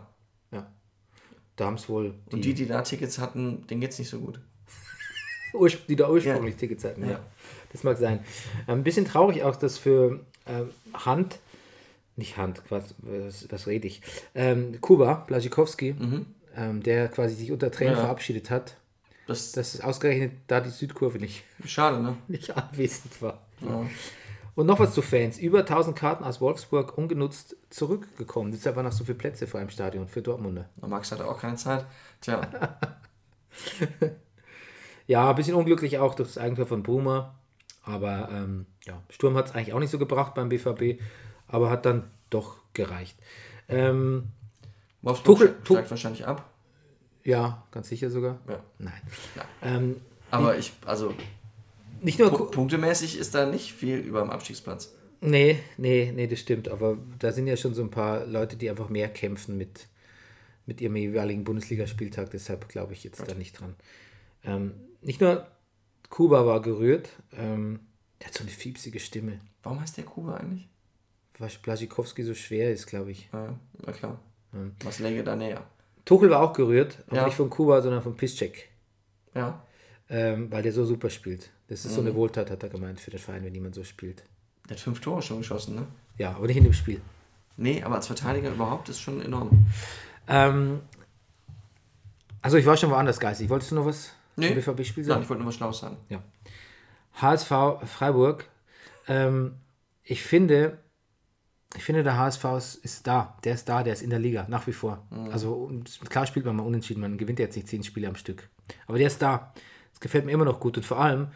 [1.59, 1.65] Ja.
[1.65, 2.15] Da haben es wohl.
[2.31, 4.39] Und die, die da Tickets hatten, denen geht's nicht so gut.
[5.89, 7.03] Die da ursprünglich Tickets hatten.
[7.05, 7.13] Ja.
[7.13, 7.21] Ja.
[7.73, 8.19] Das mag sein.
[8.69, 11.39] Ähm, Ein bisschen traurig auch, dass für ähm, Hand,
[12.17, 14.03] nicht Hand, was, was, was rede ich,
[14.35, 15.95] ähm, Kuba, Blaschikowski,
[16.57, 18.01] ähm, der quasi sich unter Tränen Ja.
[18.01, 18.77] verabschiedet hat,
[19.27, 22.17] Das, dass es ausgerechnet da die Südkurve nicht, schade, ne?
[22.29, 23.41] nicht anwesend war.
[23.63, 23.87] Ja.
[24.57, 25.39] Und noch was zu Fans.
[25.39, 28.51] Über 1000 Karten aus Wolfsburg ungenutzt zurückgekommen.
[28.51, 30.69] Deshalb waren noch so viele Plätze vor einem Stadion für Dortmunder.
[30.81, 31.85] Und Max hatte auch keine Zeit.
[32.21, 32.41] Tja,
[35.07, 37.35] Ja, ein bisschen unglücklich auch durch das Eigentor von Bruma.
[37.83, 41.01] Aber ähm, ja, Sturm hat es eigentlich auch nicht so gebracht beim BVB,
[41.47, 43.17] aber hat dann doch gereicht.
[43.69, 44.29] Ähm,
[45.03, 46.51] Wolfsburg Tuchel- steigt wahrscheinlich ab.
[47.23, 48.39] ja, ganz sicher sogar.
[48.49, 48.59] Ja.
[48.79, 49.01] Nein.
[49.37, 49.43] Ja.
[49.63, 50.01] Ähm,
[50.33, 51.15] Aber ich, also
[52.01, 52.31] nicht nur.
[52.31, 54.95] pu punktemäßig ist da nicht viel über dem Abstiegsplatz.
[55.21, 56.69] Nee, nee, nee, das stimmt.
[56.69, 59.87] Aber da sind ja schon so ein paar Leute, die einfach mehr kämpfen mit,
[60.67, 62.31] mit ihrem jeweiligen Bundesligaspieltag.
[62.31, 63.75] Deshalb glaube ich jetzt da nicht dran.
[64.45, 65.47] Ähm, nicht nur
[66.11, 67.09] Kuba war gerührt.
[67.37, 67.81] Ähm,
[68.21, 69.41] der hat so eine fiepsige Stimme.
[69.63, 70.69] Warum heißt der Kuba eigentlich?
[71.39, 73.29] Weil Blaschikowski so schwer ist, glaube ich.
[73.33, 74.21] Ja, na klar.
[74.85, 75.63] Was läge da näher?
[76.07, 77.25] Tuchel war auch gerührt, aber Ja.
[77.27, 78.69] nicht von Kuba, sondern von Piszczek.
[79.35, 79.63] Ja.
[80.09, 81.51] Ähm, weil der so super spielt.
[81.69, 82.09] Das ist so Mhm.
[82.09, 84.23] eine Wohltat, hat er gemeint, für den Verein, wenn jemand so spielt.
[84.69, 85.87] Der hat fünf Tore schon geschossen, ne?
[86.19, 87.01] Ja, aber nicht in dem Spiel.
[87.57, 89.67] Nee, aber als Verteidiger überhaupt ist schon enorm.
[90.29, 90.81] Ähm,
[92.43, 93.49] also ich war schon woanders geistig.
[93.49, 94.49] Wolltest du noch was Nee.
[94.49, 95.23] zum BVB-Spiel Nein, sagen?
[95.23, 95.97] ich wollte nur was Schlaues sagen.
[96.09, 96.23] Ja.
[97.15, 97.51] HSV
[97.87, 98.49] Freiburg.
[99.09, 99.55] Ähm,
[100.05, 100.79] ich finde,
[101.75, 103.37] ich finde, der HSV ist, ist da.
[103.45, 105.05] Der ist da, der ist in der Liga, nach wie vor.
[105.33, 108.49] Also und klar spielt man mal unentschieden, man gewinnt jetzt nicht zehn Spiele am Stück.
[108.87, 109.53] Aber der ist da.
[109.97, 110.77] Das gefällt mir immer noch gut.
[110.77, 111.29] Und vor allem,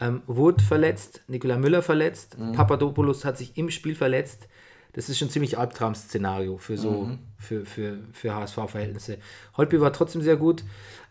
[0.00, 4.46] ähm, Wood verletzt, Nikola Müller verletzt, Papadopoulos hat sich im Spiel verletzt.
[4.92, 9.18] Das ist schon ein ziemlich Albtraum-Szenario für so, für, für, für HSV-Verhältnisse.
[9.56, 10.62] Holpi war trotzdem sehr gut.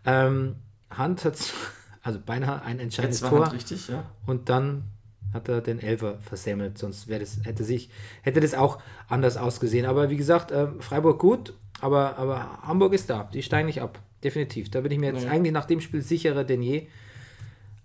[0.05, 0.55] Ähm,
[0.89, 1.37] Hand hat
[2.03, 3.51] also beinahe ein entscheidendes Tor.
[3.51, 4.05] Richtig, ja.
[4.25, 4.85] Und dann
[5.33, 7.89] hat er den Elfer versemmelt, sonst wäre das, hätte sich,
[8.21, 8.79] hätte das auch
[9.09, 9.85] anders ausgesehen.
[9.85, 13.29] Aber wie gesagt, äh, Freiburg gut, aber, aber Hamburg ist da.
[13.33, 13.99] Die steigen nicht ab.
[14.23, 14.69] Definitiv.
[14.71, 15.29] Da bin ich mir jetzt Nee.
[15.29, 16.87] eigentlich nach dem Spiel sicherer denn je.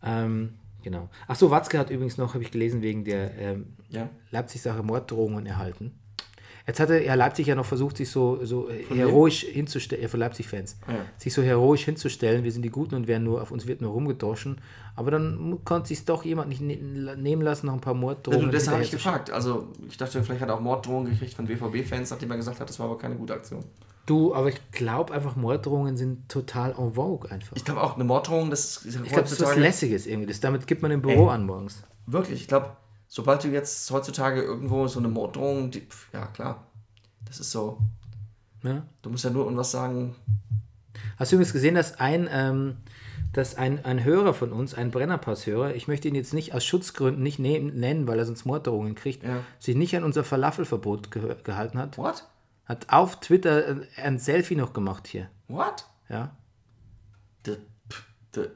[0.03, 1.09] Ähm, genau.
[1.27, 4.09] Achso, Watzke hat übrigens noch, habe ich gelesen, wegen der ähm, Ja.
[4.31, 5.93] Leipzig-Sache Morddrohungen erhalten.
[6.67, 10.21] Jetzt hatte ja Leipzig ja noch versucht, sich so, so äh, heroisch hinzustellen, ja, von
[10.21, 10.97] Leipzig-Fans, Ja.
[11.17, 13.93] sich so heroisch hinzustellen, wir sind die Guten und werden nur, auf uns wird nur
[13.93, 14.61] rumgedroschen.
[14.95, 16.77] Aber dann konnte sich doch jemand nicht ne
[17.17, 18.47] nehmen lassen, noch ein paar Ja, Morddrohungen.
[18.47, 19.31] du, deshalb habe ich gefragt.
[19.31, 22.69] Also, ich dachte, vielleicht hat er auch Morddrohungen gekriegt von BVB-Fans, nachdem er gesagt hat,
[22.69, 23.65] das war aber keine gute Aktion.
[24.09, 27.55] Du, aber ich glaube einfach, Morddrohungen sind total en vogue einfach.
[27.55, 30.29] Ich glaube auch, eine Morddrohung, das ist Ich glaube, das ist was Lässiges irgendwie.
[30.29, 31.35] Das, damit gibt man im Büro Ey.
[31.35, 31.83] an morgens.
[32.07, 32.75] Wirklich, ich glaube,
[33.07, 36.67] sobald du jetzt heutzutage irgendwo so eine Morddrohung, die, ja klar,
[37.27, 37.81] das ist so.
[38.63, 38.83] Ja?
[39.03, 40.17] Du musst ja nur irgendwas sagen.
[41.19, 42.79] Hast du übrigens gesehen, dass ein, ähm,
[43.35, 47.23] dass ein, ein Hörer von uns, ein Brennerpass-Hörer, ich möchte ihn jetzt nicht aus Schutzgründen
[47.23, 49.41] nicht ne nennen, weil er sonst Morddrohungen kriegt, Ja.
[49.59, 52.25] sich nicht an unser Falafelverbot ge gehalten hat, What?
[52.69, 55.29] Hat auf Twitter äh, ein Selfie noch gemacht hier.
[55.49, 55.87] What?
[56.09, 56.37] Ja,
[57.45, 58.05] pf,
[58.37, 58.49] de,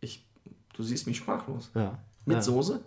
[0.00, 0.26] ich,
[0.74, 1.70] du siehst mich sprachlos.
[1.74, 1.98] ja.
[2.24, 2.42] Mit ja.
[2.42, 2.80] Soße?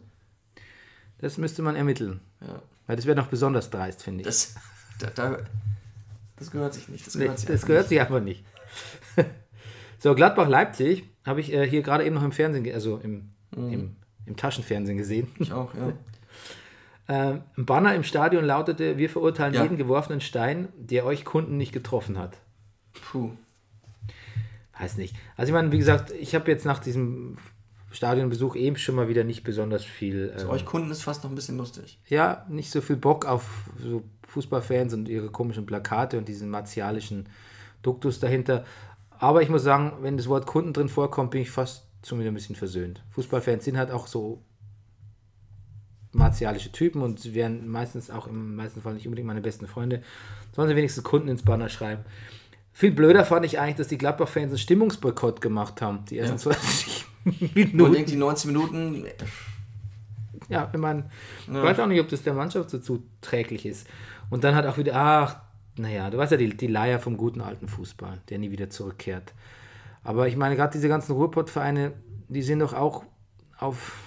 [1.17, 2.21] Das müsste man ermitteln.
[2.41, 2.61] Ja.
[2.87, 4.25] Weil das wäre noch besonders dreist, finde ich.
[4.27, 4.55] Das,
[4.99, 5.37] da, da,
[6.37, 7.05] das gehört sich nicht.
[7.07, 7.89] Das Nee, gehört sich das einfach gehört nicht.
[7.89, 8.45] sich einfach nicht.
[9.99, 13.73] so, Gladbach-Leipzig habe ich äh, hier gerade eben noch im Fernsehen, also im, Mhm.
[13.73, 13.95] im,
[14.25, 15.27] im Taschenfernsehen gesehen.
[15.39, 15.91] Ich auch, ja.
[17.07, 19.63] Ähm, ein Banner im Stadion lautete: Wir verurteilen Ja.
[19.63, 22.37] jeden geworfenen Stein, der euch Kunden nicht getroffen hat.
[23.11, 23.31] Puh.
[24.79, 25.15] Weiß nicht.
[25.37, 27.37] Also, ich meine, wie gesagt, ich habe jetzt nach diesem
[27.91, 30.33] Stadionbesuch eben schon mal wieder nicht besonders viel.
[30.35, 31.99] Für Ähm, euch Kunden ist fast noch ein bisschen lustig.
[32.07, 37.29] ja, nicht so viel Bock auf so Fußballfans und ihre komischen Plakate und diesen martialischen
[37.83, 38.65] Duktus dahinter.
[39.17, 42.31] Aber ich muss sagen, wenn das Wort Kunden drin vorkommt, bin ich fast schon wieder
[42.31, 43.01] ein bisschen versöhnt.
[43.11, 44.41] Fußballfans sind halt auch so
[46.15, 50.01] martialische Typen und sie wären meistens auch im meisten Fall nicht unbedingt meine besten Freunde.
[50.53, 52.03] Sollen sie wenigstens Kunden ins Banner schreiben.
[52.71, 56.05] Viel blöder fand ich eigentlich, dass die Gladbach-Fans einen Stimmungsboykott gemacht haben.
[56.09, 56.55] Die ersten Ja.
[56.55, 57.33] 20 Nur
[57.65, 57.93] Minuten.
[57.93, 59.05] denkt die 90 Minuten,
[60.49, 61.09] Ja, ich meine,
[61.47, 63.87] ich weiß auch nicht, ob das der Mannschaft so zuträglich ist.
[64.29, 65.37] Und dann hat auch wieder, ach,
[65.77, 69.33] naja, du weißt ja, die, die Leier vom guten alten Fußball, der nie wieder zurückkehrt.
[70.03, 71.93] Aber ich meine, gerade diese ganzen Ruhrpott-Vereine,
[72.27, 73.03] die sind doch auch
[73.57, 73.97] auf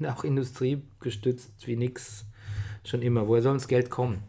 [0.06, 2.24] auch Industrie gestützt wie nix
[2.84, 3.28] schon immer.
[3.28, 4.22] Woher soll das Geld kommen?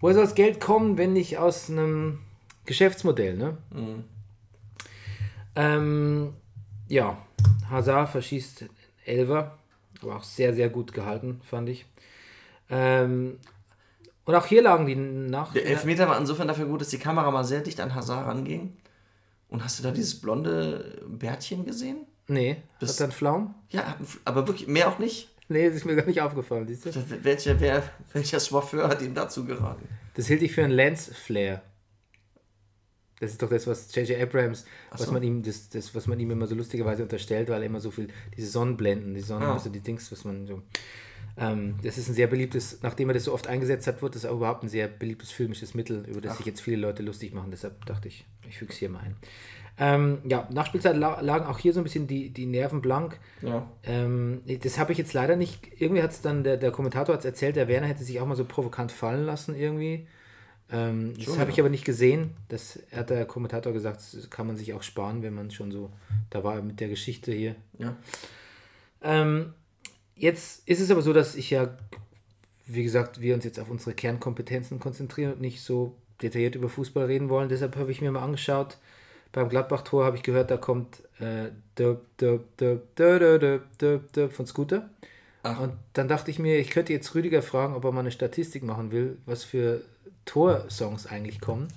[0.00, 2.20] Woher soll das Geld kommen, wenn nicht aus einem
[2.64, 3.58] Geschäftsmodell, ne?
[5.56, 6.34] Ähm,
[6.88, 7.18] ja,
[7.68, 8.66] Hazard verschießt
[9.04, 9.58] Elver,
[10.02, 11.86] aber auch sehr, sehr gut gehalten, fand ich.
[12.68, 13.38] Ähm,
[14.24, 15.52] und auch hier lagen die nach.
[15.52, 18.76] der Elfmeter war insofern dafür gut, dass die Kamera mal sehr dicht an Hazard ranging.
[19.48, 22.06] Und hast du da dieses blonde Bärtchen gesehen?
[22.30, 23.54] Nee, Das- hat er einen Flaum?
[23.70, 25.28] Ja, aber wirklich, mehr auch nicht.
[25.48, 27.24] Nee, das ist mir gar nicht aufgefallen, siehst du?
[27.24, 29.88] Welcher, wer, welcher Swaffeur hat ihm dazu geraten?
[30.14, 31.62] Das hielt ich für einen Lens Flare.
[33.18, 34.18] Das ist doch das, was J.J.
[34.22, 35.12] Abrams, was so.
[35.12, 37.90] man ihm, das, das, was man ihm immer so lustigerweise unterstellt, weil er immer so
[37.90, 39.54] viel, diese Sonnenblenden, die Sonnen, Ah.
[39.54, 40.62] also die Dings, was man so.
[41.36, 44.24] Ähm, das ist ein sehr beliebtes, nachdem er das so oft eingesetzt hat, wird das
[44.24, 47.50] auch überhaupt ein sehr beliebtes filmisches Mittel, über das sich jetzt viele Leute lustig machen.
[47.50, 49.16] Deshalb dachte ich, ich füge es hier mal ein.
[49.78, 53.18] Ähm, ja, Nachspielzeit la- lagen auch hier so ein bisschen die, die Nerven blank.
[53.40, 53.70] Ja.
[53.84, 55.80] Ähm, das habe ich jetzt leider nicht.
[55.80, 58.36] Irgendwie hat es dann, der, der Kommentator hat erzählt, der Werner hätte sich auch mal
[58.36, 60.06] so provokant fallen lassen irgendwie.
[60.70, 62.32] Ähm, das habe ich aber nicht gesehen.
[62.48, 65.90] Das hat der Kommentator gesagt, das kann man sich auch sparen, wenn man schon so,
[66.28, 67.56] da war mit der Geschichte hier.
[67.78, 67.96] Ja.
[69.02, 69.54] Ähm,
[70.14, 71.76] jetzt ist es aber so, dass ich ja,
[72.66, 77.06] wie gesagt, wir uns jetzt auf unsere Kernkompetenzen konzentrieren und nicht so detailliert über Fußball
[77.06, 77.48] reden wollen.
[77.48, 78.76] Deshalb habe ich mir mal angeschaut,
[79.32, 81.50] beim Gladbach-Tor habe ich gehört, da kommt äh,
[84.30, 84.90] von Scooter.
[85.42, 85.60] Ach.
[85.60, 88.62] Und dann dachte ich mir, ich könnte jetzt Rüdiger fragen, ob er mal eine Statistik
[88.62, 89.82] machen will, was für
[90.24, 91.68] Tor-Songs eigentlich kommen.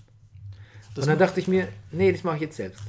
[0.95, 2.83] Das und dann dachte ich mir, nee, das mache ich jetzt selbst.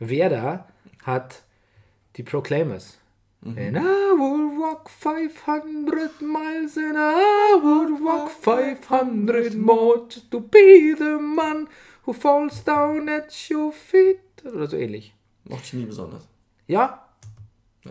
[0.00, 0.66] Werder
[1.04, 1.42] hat
[2.16, 2.98] die Proclaimers.
[3.44, 11.18] And I would walk 500 miles and I would walk 500 more to be the
[11.18, 11.68] man
[12.04, 14.20] who falls down at your feet.
[14.44, 15.12] Oder so ähnlich.
[15.44, 16.28] Mochte ich nie besonders.
[16.68, 17.04] Ja,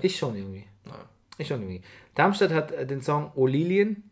[0.01, 0.65] ich schon irgendwie.
[0.85, 0.95] Nein.
[1.37, 1.81] Ich schon irgendwie.
[2.15, 4.09] Darmstadt hat äh, den Song O Lilien.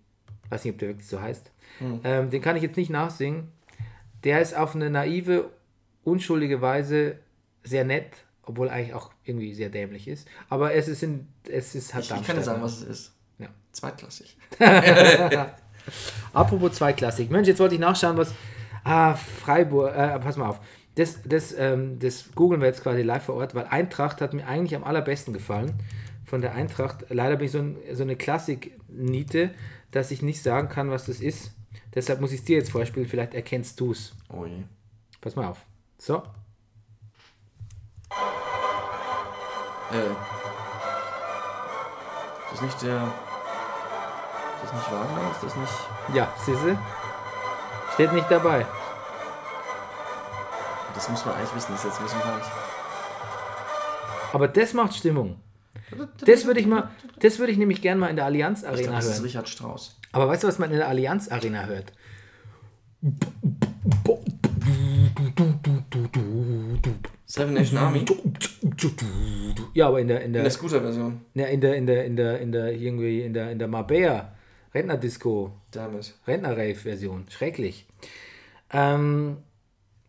[0.50, 1.52] Weiß nicht, ob der wirklich so heißt.
[2.04, 3.48] Ähm, den kann ich jetzt nicht nachsingen.
[4.26, 5.50] Der ist auf eine naive,
[6.04, 7.20] unschuldige Weise
[7.64, 10.28] sehr nett, obwohl eigentlich auch irgendwie sehr dämlich ist.
[10.50, 13.14] Aber es ist, in, es ist halt Ich, ich kann dir sagen, was es ist.
[13.38, 13.50] Ja.
[13.72, 14.36] Zweitklassig.
[16.34, 17.30] Apropos Zweiklassik.
[17.30, 18.34] Mensch, jetzt wollte ich nachschauen, was.
[18.84, 19.96] Ah, Freiburg.
[19.96, 20.60] Äh, pass mal auf.
[20.96, 24.48] Das, das, ähm, das googeln wir jetzt quasi live vor Ort, weil Eintracht hat mir
[24.48, 25.74] eigentlich am allerbesten gefallen.
[26.26, 27.06] Von der Eintracht.
[27.10, 29.52] Leider bin ich so, ein, so eine Klassik-Niete,
[29.92, 31.52] dass ich nicht sagen kann, was das ist.
[31.94, 33.08] Deshalb muss ich es dir jetzt vorspielen.
[33.08, 34.16] Vielleicht erkennst du es.
[34.28, 34.64] Oh je.
[35.22, 35.66] Pass mal auf.
[36.00, 36.24] So.
[39.92, 40.10] Äh.
[42.46, 43.04] Ist das nicht der.
[44.56, 45.32] Ist das nicht Wagner?
[45.32, 45.74] Ist das nicht.
[46.14, 46.78] Ja, siehste?
[47.94, 48.66] Steht nicht dabei.
[50.96, 52.48] Das muss man eigentlich wissen, das ist jetzt ein bisschen peinlich.
[54.34, 55.40] Aber das macht Stimmung.
[56.26, 56.90] Das würde ich mal,
[57.20, 59.24] das würde ich nämlich gerne mal in der Allianz Ich Arena glaube, das ist hören.
[59.24, 59.98] Richard Strauss.
[60.12, 61.94] Aber weißt du, was man in der Allianz Arena hört?
[67.32, 68.06] Seven Nation Army.
[69.76, 71.22] Ja, aber in der in In der der Scooter-Version.
[71.36, 74.34] ja, in der in der in der in der irgendwie in der in der Marbella
[74.74, 76.16] Rentnerdisco Damit.
[76.28, 77.26] Rentner-Rave-Version.
[77.30, 77.86] Schrecklich.
[78.72, 79.38] Ähm,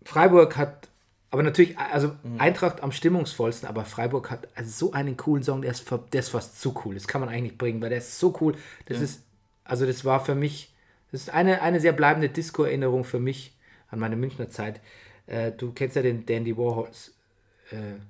[0.02, 0.88] Freiburg hat,
[1.30, 5.70] aber natürlich, also Eintracht am stimmungsvollsten, aber Freiburg hat also so einen coolen Song, der
[5.70, 6.94] ist, der ist fast zu cool.
[6.94, 8.54] Das kann man eigentlich nicht bringen, weil der ist so cool.
[8.86, 9.22] Das ist,
[9.64, 10.74] also das war für mich,
[11.12, 13.56] das ist eine, eine sehr bleibende Disco-Erinnerung für mich
[13.90, 14.80] an meine Münchner Zeit.
[15.30, 17.14] Äh, du kennst ja den Dandy Warhols,
[17.70, 18.00] äh,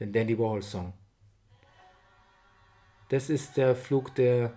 [0.00, 0.94] den Dandy Warhol-Song.
[3.10, 4.48] Das ist der Flug der,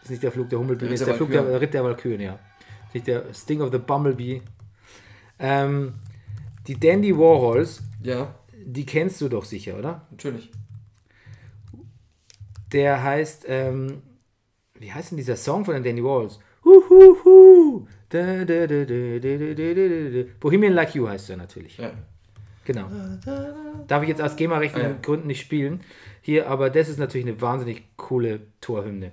[0.00, 1.58] das ist nicht der Flug der Hummelbiene, das ist der der Flug der Walküren.
[1.60, 2.38] Ritt der Walküren, ja.
[2.92, 4.42] Nicht der Sting of the Bumblebee.
[5.38, 5.94] Ähm,
[6.66, 10.06] die Dandy Warhols, Ja, die kennst du doch sicher, oder?
[10.10, 10.50] natürlich.
[12.72, 14.02] Der heißt, ähm,
[14.74, 16.40] wie heißt denn dieser Song von den Dandy Warhols?
[16.64, 17.86] Huhuhu.
[20.40, 21.78] Bohemian Like You heißt er natürlich.
[21.78, 21.92] Ja.
[22.64, 22.88] Genau.
[23.86, 24.98] Darf ich jetzt aus GEMA-rechtlichen ah, ja.
[25.02, 25.80] Gründen nicht spielen.
[26.22, 29.12] Hier, aber das ist natürlich eine wahnsinnig coole Torhymne.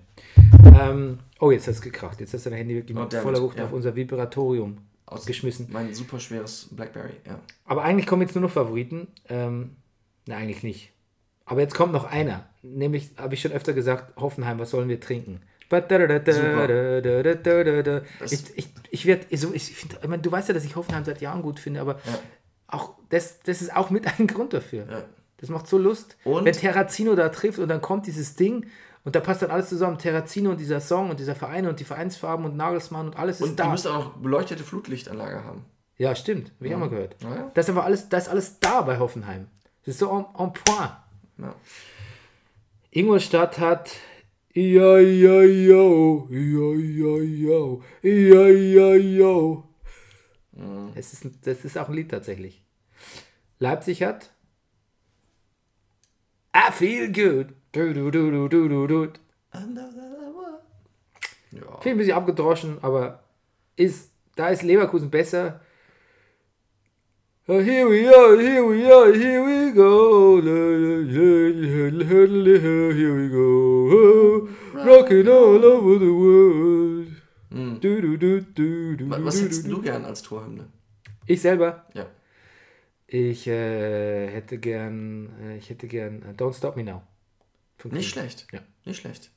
[0.64, 2.22] Ähm, oh, jetzt hat es gekracht.
[2.22, 3.66] Jetzt hast du dein Handy wirklich oh, voller Wucht ja.
[3.66, 5.68] auf unser Vibratorium aus geschmissen.
[5.72, 7.40] Mein super schweres Blackberry, ja.
[7.66, 9.08] Aber eigentlich kommen jetzt nur noch Favoriten.
[9.28, 9.72] Ähm,
[10.26, 10.94] na, eigentlich nicht.
[11.46, 12.48] Aber jetzt kommt noch einer.
[12.62, 15.42] Nämlich, habe ich schon öfter gesagt, Hoffenheim, was sollen wir trinken?
[18.26, 21.06] Ich, ich, ich werde, so, ich finde, ich meine, du weißt ja, dass ich Hoffenheim
[21.06, 22.00] seit Jahren gut finde, aber
[22.68, 24.86] auch das, das ist auch mit ein Grund dafür.
[24.90, 25.04] Ja.
[25.38, 26.18] Das macht so Lust.
[26.24, 26.46] Und?
[26.46, 28.68] Wenn Terrazino da trifft und dann kommt dieses Ding
[29.04, 29.98] und da passt dann alles zusammen.
[29.98, 33.44] Terrazino und dieser Song und dieser Verein und die Vereinsfarben und Nagelsmann und alles ist
[33.44, 33.70] Und die da.
[33.70, 35.66] müsste auch noch beleuchtete Flutlichtanlage haben.
[35.98, 36.52] Ja, stimmt.
[36.58, 37.16] Habe ich auch mal gehört.
[37.24, 37.52] Ja, ja.
[37.54, 39.48] Das ist einfach alles, das ist alles da bei Hoffenheim.
[39.86, 40.92] Das ist so en, en point.
[41.40, 41.56] Ja.
[42.92, 43.92] Ingolstadt hat
[44.54, 49.64] ja, ja, yo, ja, ja, yo, ja, ja, yo.
[50.96, 52.64] Es ist, das ist auch ein Lied tatsächlich.
[53.60, 54.32] Leipzig hat
[56.56, 57.54] I feel good.
[57.72, 59.14] Du, du, du, du, du, du, du.
[61.52, 61.82] Ja.
[61.82, 63.24] Viel ein bisschen abgedroschen, aber
[63.78, 65.62] ist, da ist Leverkusen besser.
[67.50, 70.40] Uh, Here we are, here we are, here we go.
[72.94, 74.48] Here we go.
[74.76, 77.08] Rocking all over the world.
[77.82, 79.82] Du, du, du, du, du, du, Was hättest du.
[79.82, 80.68] gern als Torhymne?
[81.26, 81.86] Ich selber.
[81.96, 82.06] Ja.
[83.08, 87.02] Ich äh, hätte gern, äh, ich hätte gern äh, Don't Stop Me Now.
[87.86, 88.48] Nicht schlecht.
[88.54, 88.60] Ja.
[88.86, 89.32] Nicht schlecht.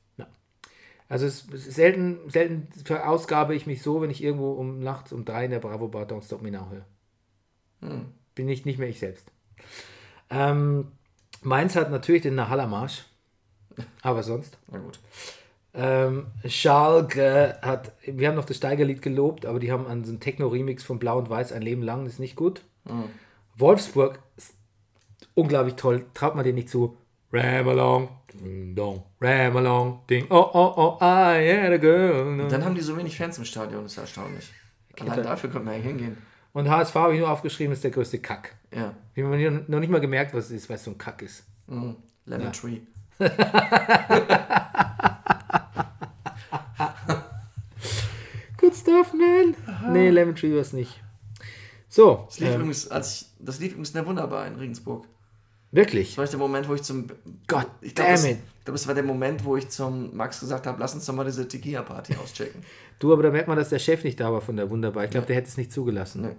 [1.07, 5.23] Also es, es selten, selten verausgabe ich mich so, wenn ich irgendwo um nachts um
[5.23, 6.85] drei in der Bravo Bar Don't Stop Me Now höre.
[7.81, 8.05] Hm.
[8.33, 9.31] Bin ich nicht mehr ich selbst.
[10.29, 10.91] Ähm,
[11.41, 13.05] Mainz hat natürlich den Nahalla-Marsch.
[14.01, 14.57] Aber sonst.
[14.71, 14.99] Na gut.
[15.73, 20.21] Ähm, Schalke hat, wir haben noch das Steigerlied gelobt, aber die haben an so einem
[20.21, 22.61] Techno-Remix von Blau und Weiß ein Leben lang, das ist nicht gut.
[23.57, 24.53] Wolfsburg ist
[25.33, 26.97] unglaublich toll, traut man den nicht zu.
[27.33, 32.47] Ram along, ding dong, ram along, ding, oh oh oh, I had a girl.
[32.47, 34.53] Dann haben die so wenig Fans im Stadion, das ist erstaunlich.
[35.01, 36.17] Allein dafür könnte man ja hingehen.
[36.55, 38.55] Und HSV habe ich nur aufgeschrieben, ist der größte Kack.
[38.73, 38.93] Ja.
[39.13, 41.21] Ich habe mir noch nicht mal gemerkt, was es ist, weil es so ein Kack
[41.21, 41.43] ist.
[41.67, 41.97] Mhm.
[42.25, 42.79] Lemon Tree.
[48.57, 49.55] Good stuff, man.
[49.93, 51.01] Nee, Lemon Tree war es nicht.
[51.89, 55.05] So, Das lief, ähm, übrigens, als ich, das lief übrigens sehr wunderbar in Regensburg.
[55.71, 56.15] wirklich.
[56.15, 57.07] Das war der Moment, wo ich zum.
[57.47, 58.37] God ich damn das, it.
[58.59, 61.13] Ich glaube, es war der Moment, wo ich zum Max gesagt habe: Lass uns doch
[61.13, 62.63] mal diese Tequila-Party auschecken.
[62.99, 65.03] Du, aber da merkt man, dass der Chef nicht da war von der Wunderbar.
[65.03, 66.21] Ich glaube, der hätte es nicht zugelassen.
[66.21, 66.35] Nee.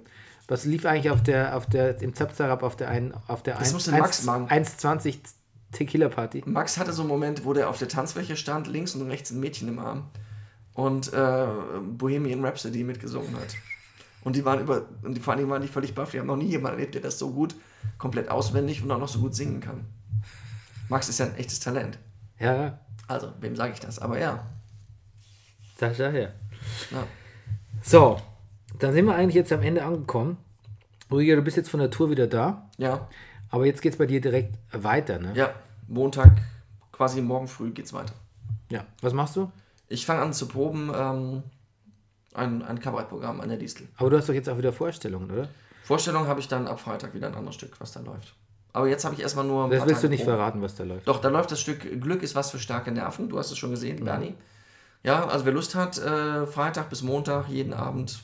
[0.49, 3.69] Was lief eigentlich auf der, auf der, im Zapzarab auf der ein, auf der Das
[3.69, 4.49] 1, musste Max machen.
[4.49, 5.19] 1,20
[5.73, 6.43] Tequila Party?
[6.47, 9.41] Max hatte so einen Moment, wo der auf der Tanzfläche stand, links und rechts ein
[9.41, 10.05] Mädchen im Arm
[10.75, 11.47] und äh,
[11.83, 13.57] Bohemian Rhapsody mitgesungen hat.
[14.23, 16.13] Und die waren über, und die, vor Dingen waren die völlig baff.
[16.13, 17.55] Wir haben noch nie jemanden erlebt, der das so gut,
[17.99, 19.85] komplett auswendig und auch noch so gut singen kann.
[20.89, 21.99] Max ist ja ein echtes Talent.
[22.39, 22.79] Ja,
[23.09, 23.99] Also, wem sage ich das?
[23.99, 24.47] Aber ja.
[25.79, 26.35] Sascha her.
[26.91, 27.05] Ja.
[27.83, 28.21] So,
[28.79, 30.37] dann sind wir eigentlich jetzt am Ende angekommen.
[31.11, 33.09] Rüdiger, du bist jetzt von der Tour wieder da, Ja,
[33.51, 35.33] aber jetzt geht es bei dir direkt weiter, ne?
[35.35, 35.55] ja.
[35.89, 36.33] Montag,
[36.91, 38.13] quasi morgen früh geht's weiter.
[38.71, 38.85] Ja.
[39.03, 39.53] Was machst du?
[39.89, 41.43] Ich fange an zu proben ähm,
[42.35, 43.87] ein, ein Kabarettprogramm an der Distel.
[43.97, 45.49] Aber du hast doch jetzt auch wieder Vorstellungen, oder?
[45.85, 48.35] Vorstellung habe ich dann ab Freitag wieder ein anderes Stück, was da läuft.
[48.73, 50.37] Aber jetzt habe ich erstmal nur Das willst du Tage nicht Probe.
[50.37, 51.07] verraten, was da läuft.
[51.07, 53.29] Doch, da läuft das Stück Glück ist was für starke Nerven.
[53.29, 54.35] Du hast es schon gesehen, Bernie.
[55.03, 58.19] Ja, also wer Lust hat, äh, Freitag bis Montag, jeden Abend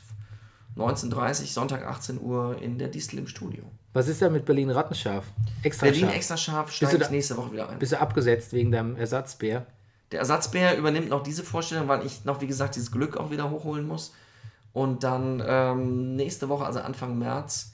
[0.75, 3.63] 19.30 Sonntag 18 Uhr in der Distel im Studio.
[3.93, 5.25] Was ist da mit Berlin Rattenscharf?
[5.61, 6.15] Extra Berlin scharf.
[6.15, 7.77] extra scharf ich da- nächste Woche wieder ein.
[7.79, 9.67] Bist du abgesetzt wegen deinem Ersatzbär?
[10.11, 13.49] Der Ersatzbär übernimmt noch diese Vorstellung, weil ich noch, wie gesagt, dieses Glück auch wieder
[13.49, 14.13] hochholen muss.
[14.73, 17.73] Und dann ähm, nächste Woche, also Anfang März,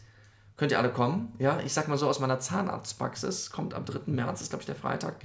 [0.57, 1.33] könnt ihr alle kommen.
[1.39, 3.99] Ja, ich sag mal so aus meiner Zahnarztpraxis, kommt am 3.
[4.11, 5.15] März, ist glaube ich der Freitag,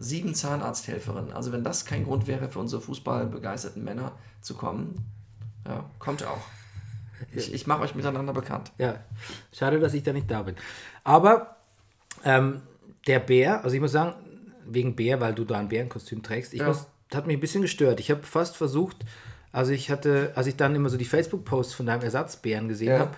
[0.00, 1.32] sieben Zahnarzthelferinnen.
[1.32, 5.04] Also wenn das kein Grund wäre für unsere fußballbegeisterten Männer zu kommen,
[5.66, 6.40] ja, kommt auch.
[7.32, 8.72] Ich, ich mache euch miteinander bekannt.
[8.78, 8.96] Ja,
[9.52, 10.56] schade, dass ich da nicht da bin.
[11.04, 11.56] Aber
[12.24, 12.62] ähm,
[13.06, 14.14] der Bär, also ich muss sagen,
[14.64, 16.68] wegen Bär, weil du da ein Bärenkostüm trägst, ich Ja.
[16.68, 18.00] muss, hat mich ein bisschen gestört.
[18.00, 18.96] Ich habe fast versucht,
[19.52, 22.98] also ich hatte, als ich dann immer so die Facebook-Posts von deinem Ersatzbären gesehen Ja.
[23.00, 23.16] habe,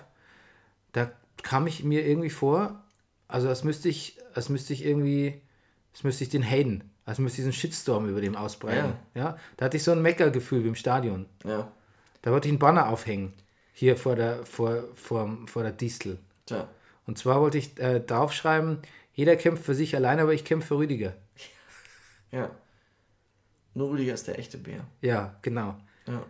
[0.91, 1.11] da
[1.41, 2.81] kam ich mir irgendwie vor,
[3.29, 5.41] also als müsste ich, als müsste ich irgendwie,
[5.93, 8.93] als müsste ich den Hayden, als müsste ich einen Shitstorm über dem ausbreiten.
[9.13, 9.37] Ja.
[9.57, 11.27] Da hatte ich so ein Meckergefühl wie im Stadion.
[11.45, 11.71] Ja,
[12.21, 13.33] Da wollte ich einen Banner aufhängen,
[13.73, 16.17] hier vor der, vor, vor, vor der Distel.
[16.45, 16.67] tja.
[17.05, 18.79] Und zwar wollte ich äh, draufschreiben,
[19.13, 21.13] jeder kämpft für sich allein, aber ich kämpfe für Rüdiger.
[22.31, 22.49] Ja.
[23.73, 24.85] Nur Rüdiger ist der echte Bär.
[25.01, 25.75] Ja, genau.
[26.07, 26.23] Ja.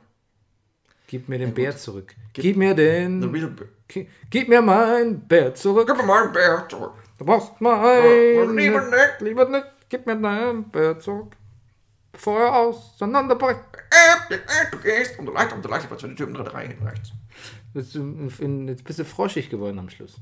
[1.07, 1.55] Gib mir den gut.
[1.55, 2.16] Bär zurück.
[2.34, 3.22] Gib, mir den.
[3.22, 3.68] The real Bär.
[3.88, 5.86] Gi- Gib mir mein Bär zurück.
[5.88, 6.93] Gib mir mal einen Bär zurück.
[7.24, 8.55] Du brauchst Oh, mein.
[8.57, 9.21] lieber nicht.
[9.21, 9.65] Lieber nicht.
[9.88, 11.38] Gib mir dein Bär zurück.
[12.11, 13.61] Bevor er auseinanderbricht.
[14.71, 16.86] Du gehst und du leicht und du leicht, was für die Typen drin rein hinten
[16.86, 17.13] rechts.
[17.74, 20.17] Jetzt, jetzt bist du froschig geworden am Schluss.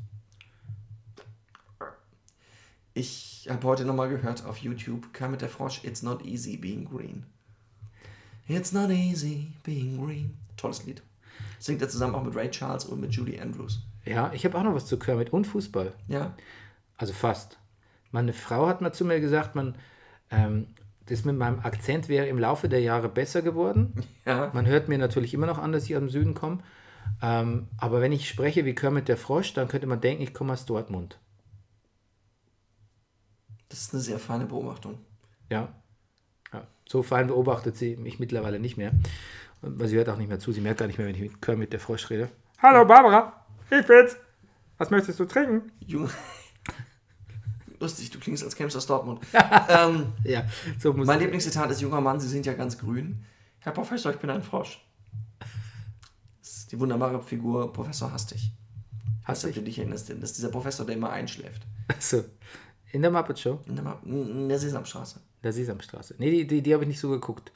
[2.93, 6.85] Ich habe heute nochmal gehört auf YouTube, kam mit der Frosch, It's not easy being
[6.85, 7.25] green.
[8.47, 10.37] It's not easy being green.
[10.55, 11.01] Tolles Lied.
[11.57, 13.79] Singt er zusammen auch mit Ray Charles und mit Julie Andrews.
[14.05, 15.93] Ja, ich habe auch noch was zu Kermit und Fußball.
[16.07, 16.35] Ja.
[17.01, 17.57] Also fast.
[18.11, 19.73] Meine Frau hat mal zu mir gesagt, man,
[20.29, 20.67] ähm,
[21.07, 23.93] das mit meinem Akzent wäre im Laufe der Jahre besser geworden.
[24.25, 24.51] Ja.
[24.53, 26.59] Man hört mir natürlich immer noch an, dass ich aus dem Süden komme.
[27.23, 30.53] Ähm, aber wenn ich spreche wie Kermit der Frosch, dann könnte man denken, ich komme
[30.53, 31.17] aus Dortmund.
[33.69, 34.99] Das ist eine sehr feine Beobachtung.
[35.49, 35.69] Ja.
[36.53, 36.67] ja.
[36.87, 38.91] So fein beobachtet sie mich mittlerweile nicht mehr.
[39.63, 40.51] Und sie hört auch nicht mehr zu.
[40.51, 42.29] Sie merkt gar nicht mehr, wenn ich mit Kermit der Frosch rede.
[42.59, 44.17] Hallo Barbara, ich bin's.
[44.77, 45.71] Was möchtest du trinken?
[45.79, 46.11] Junge.
[47.81, 49.19] Lustig, du klingst, als kämst du aus Dortmund.
[49.69, 50.45] ähm, Ja,
[50.79, 53.25] so muss mein Lieblingszitat ist, junger Mann, Sie sind ja ganz grün.
[53.59, 54.79] Herr Professor, ich bin ein Frosch.
[56.41, 58.51] Das ist die wunderbare Figur Professor Hastig.
[59.23, 59.65] Hast du Hastig?
[59.65, 60.09] dich erinnerst?
[60.09, 61.61] Das ist dieser Professor, der immer einschläft.
[61.99, 62.23] So.
[62.91, 65.19] In der Muppet Show, In der, Ma- in der Sesamstraße.
[65.43, 66.15] der Sesamstraße.
[66.17, 67.51] Nee, die, die, die habe ich nicht so geguckt.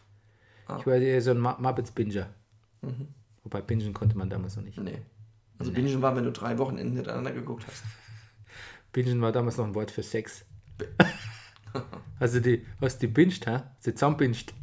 [0.79, 2.27] Ich war eher so ein Mu- Muppets-Binger.
[3.43, 4.77] Wobei bingen konnte man damals noch nicht.
[4.79, 4.99] Nee.
[5.59, 7.83] Also Bingen war, wenn du drei Wochenenden hintereinander geguckt hast.
[8.95, 10.45] Bingen war damals noch ein Wort für Sex.
[12.17, 13.75] Also die, was die binscht, ha?
[13.79, 14.53] Sie zusammenbinscht.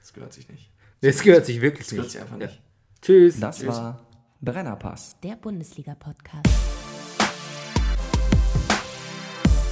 [0.00, 0.70] Das gehört sich nicht.
[1.00, 2.12] Das gehört sich wirklich Das gehört nicht.
[2.12, 2.46] sich einfach Ja.
[2.48, 2.62] nicht.
[3.00, 3.40] Tschüss.
[3.40, 4.06] Das war
[4.42, 5.16] Brennerpass.
[5.22, 6.46] Der Bundesliga-Podcast.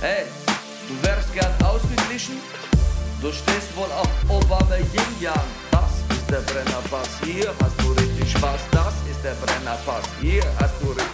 [0.00, 0.24] Hey,
[0.88, 2.36] du wärst gern ausgeglichen?
[3.20, 5.34] Du stehst wohl auf Obama Yin Yang.
[5.72, 7.20] Das ist der Brennerpass.
[7.22, 8.60] Hier hast du richtig Spaß.
[8.70, 10.06] Das ist der Brennerpass.
[10.22, 11.13] Hier hast du richtig